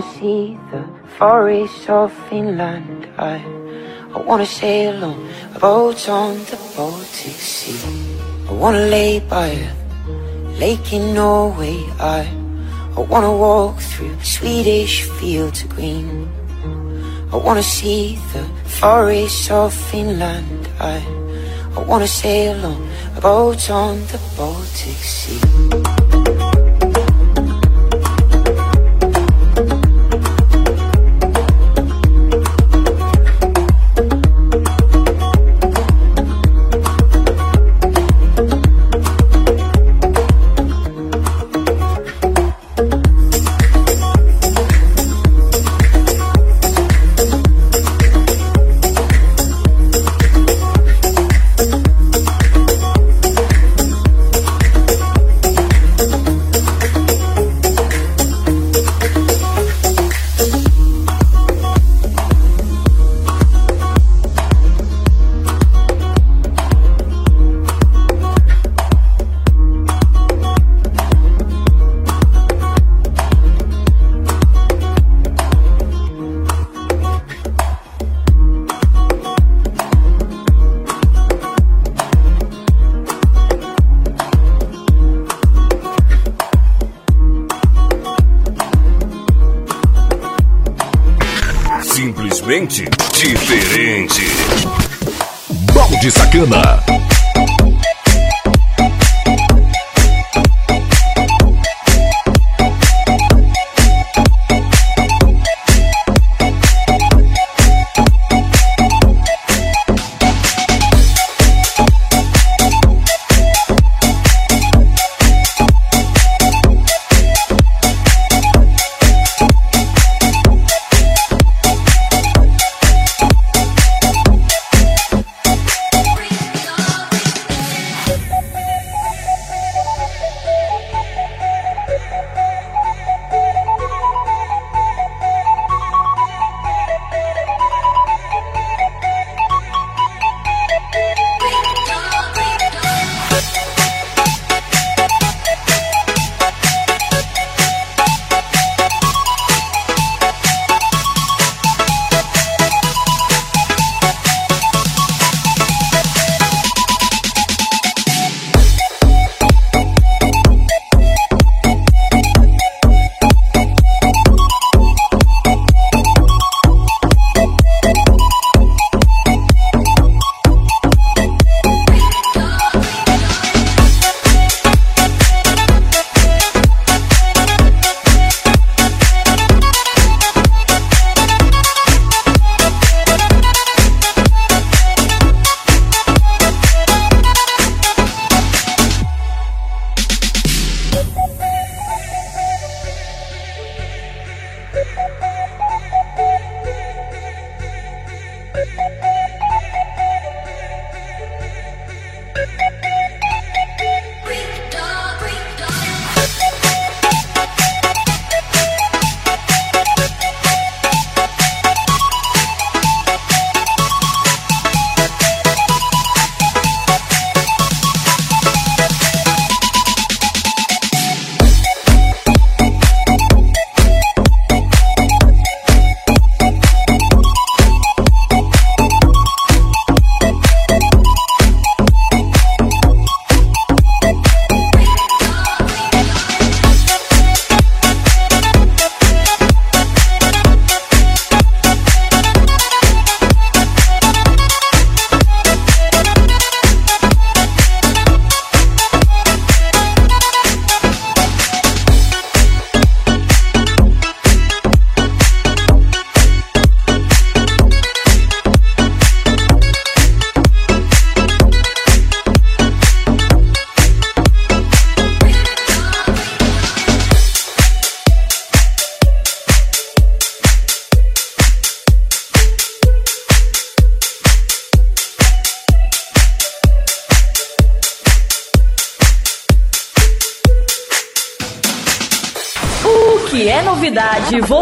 Wanna 0.00 0.18
see 0.18 0.58
the 0.70 0.82
forests 1.18 1.88
of 1.90 2.10
Finland. 2.30 3.06
I, 3.18 3.36
I 4.14 4.18
wanna 4.22 4.46
sail 4.46 5.04
on 5.04 5.28
a 5.54 5.58
boat 5.58 6.08
on 6.08 6.38
the 6.50 6.58
Baltic 6.74 7.38
Sea. 7.52 7.78
I 8.48 8.52
wanna 8.52 8.86
lay 8.86 9.20
by 9.20 9.48
a 9.48 9.72
lake 10.58 10.92
in 10.94 11.12
Norway. 11.12 11.84
I, 11.98 12.20
I 12.96 13.00
wanna 13.00 13.36
walk 13.36 13.78
through 13.78 14.16
Swedish 14.22 15.02
fields 15.18 15.64
of 15.64 15.68
green. 15.68 16.28
I 17.30 17.36
wanna 17.36 17.62
see 17.62 18.18
the 18.32 18.44
forests 18.64 19.50
of 19.50 19.74
Finland. 19.74 20.68
I, 20.78 20.96
I 21.76 21.80
wanna 21.82 22.08
sail 22.08 22.64
on 22.64 22.88
a 23.16 23.20
boat 23.20 23.70
on 23.70 23.98
the 24.06 24.20
Baltic 24.36 24.96
Sea. 24.96 25.99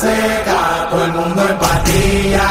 seca, 0.00 0.88
todo 0.90 1.04
el 1.04 1.12
mundo 1.12 1.42
en 1.46 1.58
patilla, 1.58 2.48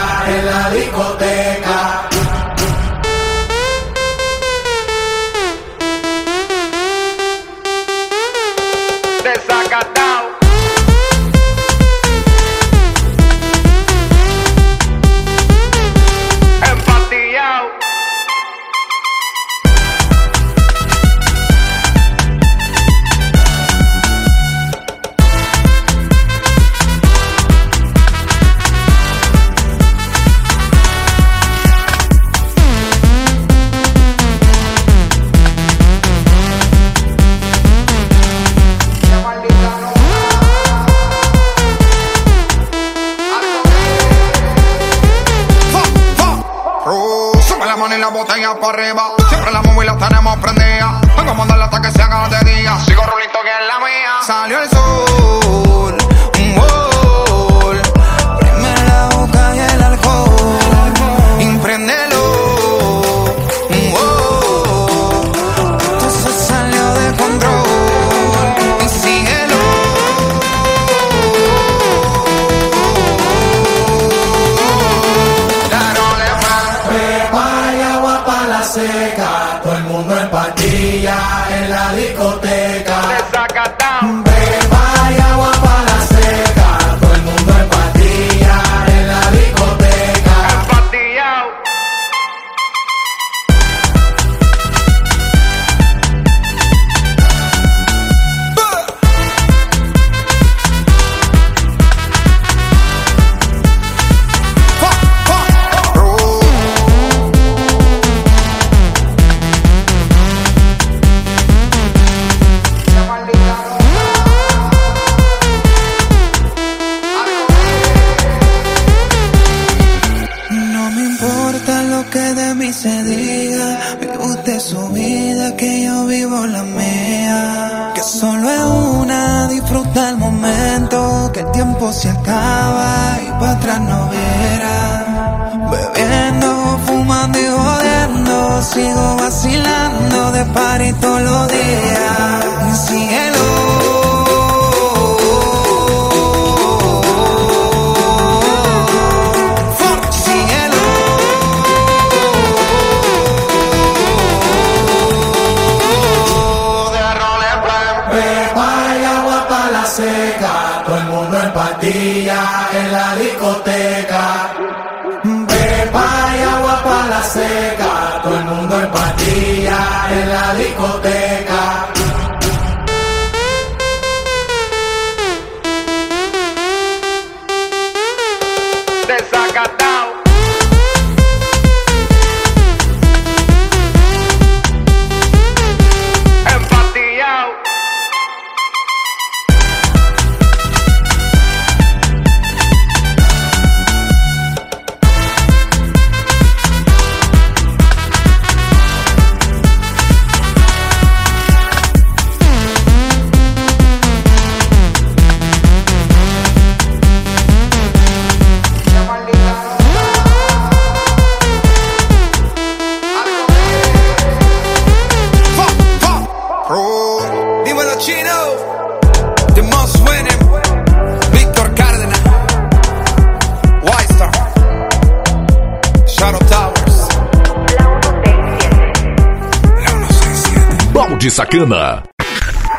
Sacana. 231.49 232.03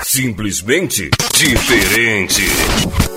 Simplesmente 0.01 1.10
diferente. 1.36 3.09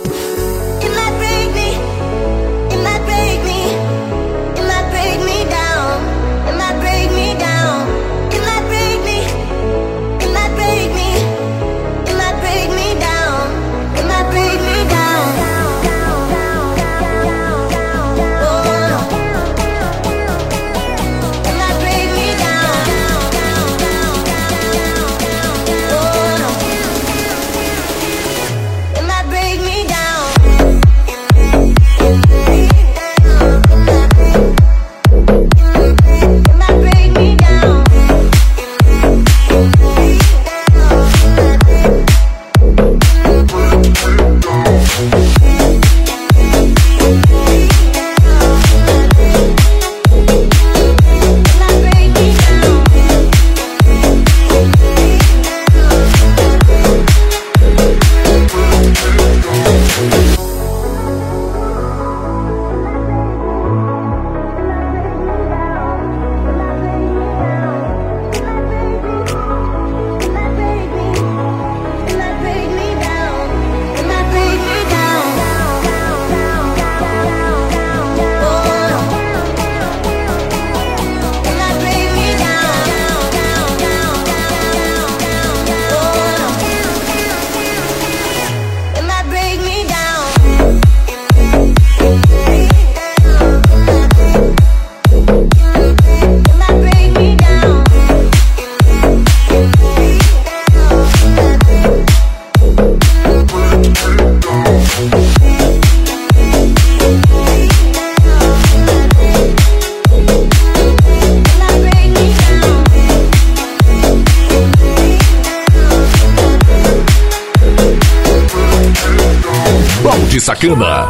Americana. 120.63 121.02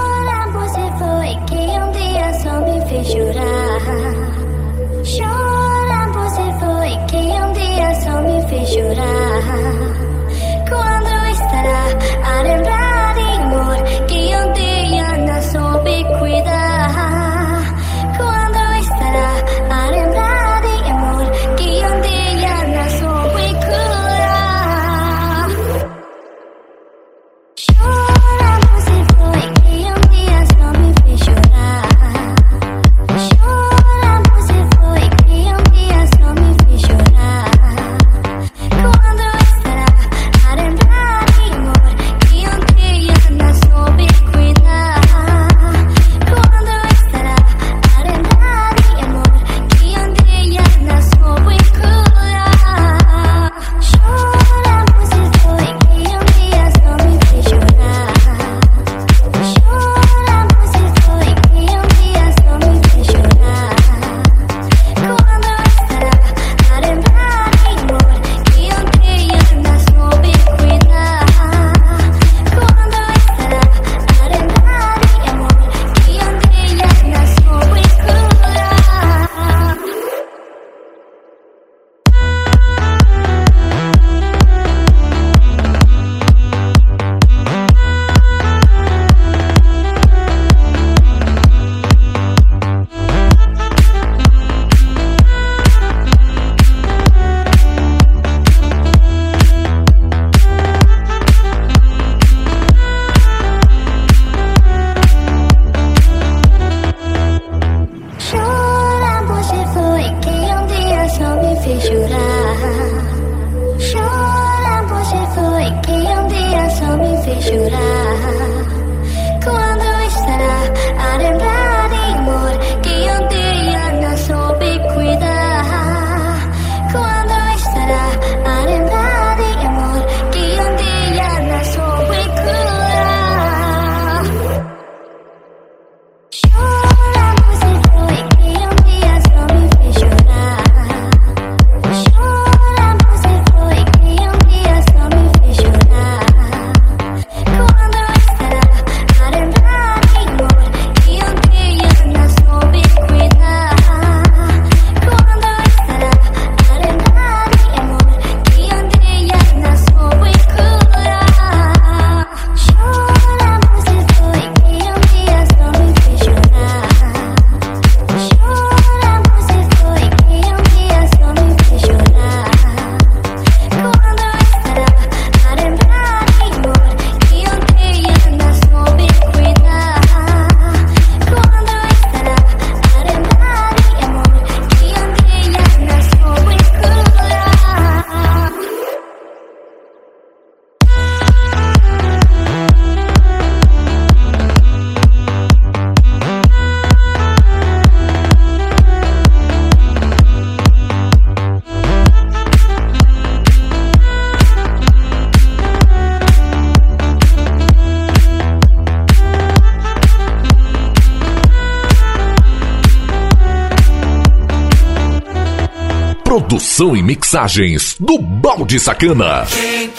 Mixagens 217.03 217.95
do 217.99 218.17
balde 218.17 218.79
sacana. 218.79 219.45
Can't 219.45 219.92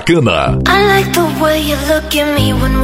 Sacana. 0.00 0.62
I 0.66 0.86
like 0.86 1.12
the 1.12 1.42
way 1.42 1.60
you 1.60 1.76
look 1.92 2.14
at 2.14 2.34
me 2.34 2.52
when 2.52 2.79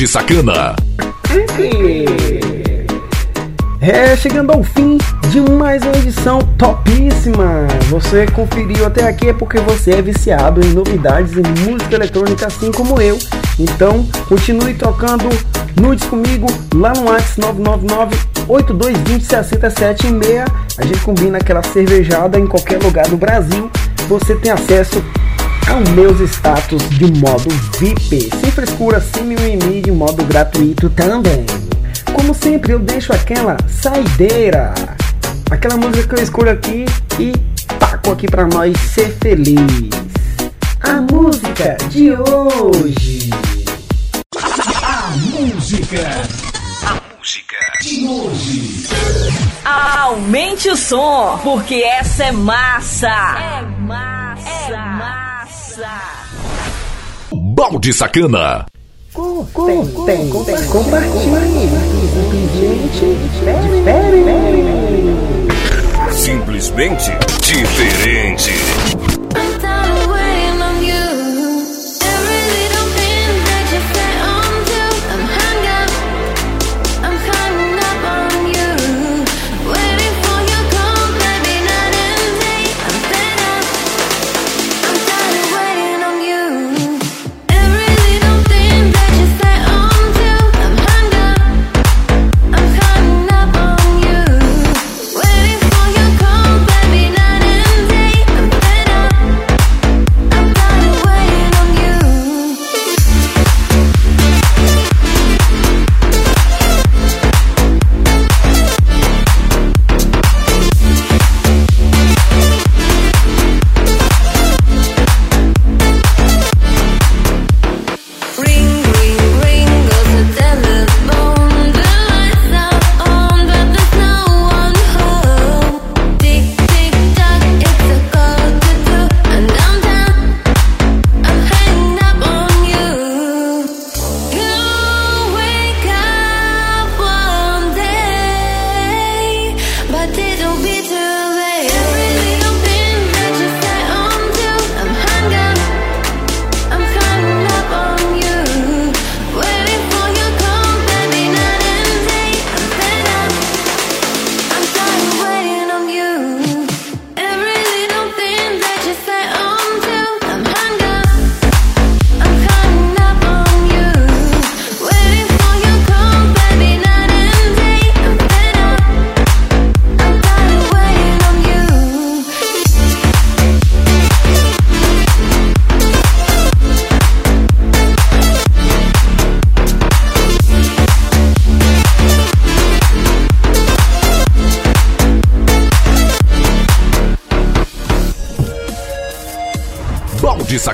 de 0.00 0.06
Sacana. 0.06 0.74
É, 3.82 4.16
chegando 4.16 4.50
ao 4.50 4.62
fim 4.62 4.96
de 5.28 5.42
mais 5.42 5.82
uma 5.82 5.94
edição 5.94 6.38
topíssima. 6.56 7.66
Você 7.90 8.24
conferiu 8.28 8.86
até 8.86 9.06
aqui 9.06 9.28
é 9.28 9.34
porque 9.34 9.60
você 9.60 9.90
é 9.90 10.00
viciado 10.00 10.64
em 10.64 10.70
novidades 10.72 11.32
e 11.34 11.42
música 11.68 11.96
eletrônica, 11.96 12.46
assim 12.46 12.72
como 12.72 12.98
eu. 12.98 13.18
Então, 13.58 14.06
continue 14.26 14.72
tocando 14.72 15.28
nudes 15.78 16.08
comigo 16.08 16.46
lá 16.74 16.94
no 16.94 17.10
WhatsApp 17.10 17.60
999 17.60 18.16
8220 18.48 19.34
A 20.78 20.82
gente 20.86 21.00
combina 21.00 21.36
aquela 21.36 21.62
cervejada 21.62 22.40
em 22.40 22.46
qualquer 22.46 22.82
lugar 22.82 23.06
do 23.06 23.18
Brasil. 23.18 23.70
Você 24.08 24.34
tem 24.34 24.50
acesso 24.50 25.04
é 25.70 25.72
aos 25.72 25.88
meus 25.90 26.20
status 26.20 26.82
de 26.90 27.12
modo 27.20 27.48
VIP, 27.78 28.28
sem 28.40 28.50
frescura, 28.50 29.00
sem 29.00 29.22
mimimi, 29.22 29.80
de 29.80 29.92
modo 29.92 30.24
gratuito 30.24 30.90
também. 30.90 31.46
Como 32.12 32.34
sempre, 32.34 32.72
eu 32.72 32.80
deixo 32.80 33.12
aquela 33.12 33.56
saideira, 33.68 34.74
aquela 35.48 35.76
música 35.76 36.08
que 36.08 36.20
eu 36.20 36.24
escolho 36.24 36.50
aqui 36.50 36.86
e 37.20 37.32
taco 37.78 38.10
aqui 38.10 38.26
para 38.26 38.46
nós 38.48 38.76
ser 38.80 39.16
feliz. 39.20 39.60
A 40.80 41.00
música 41.02 41.76
de 41.88 42.10
hoje. 42.14 43.30
A 44.82 45.08
música. 45.30 46.00
A 46.84 47.16
música 47.16 47.56
de 47.80 48.08
hoje. 48.08 48.88
Aumente 49.64 50.68
o 50.68 50.76
som, 50.76 51.38
porque 51.44 51.76
essa 51.76 52.24
é 52.24 52.32
massa. 52.32 53.06
É 53.06 53.62
massa. 53.78 54.48
É 54.48 54.76
massa. 54.76 55.26
É 55.26 55.29
Balde 57.32 57.92
Sacana. 57.92 58.66
Curtem, 59.12 59.86
tem, 60.04 60.30
tem, 60.44 60.66
Simplesmente 66.12 67.10
diferente. 67.40 68.79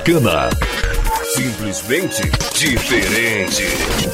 De 0.06 0.12
sacana. 0.12 0.48
Simplesmente 1.34 2.30
diferente. 2.54 4.05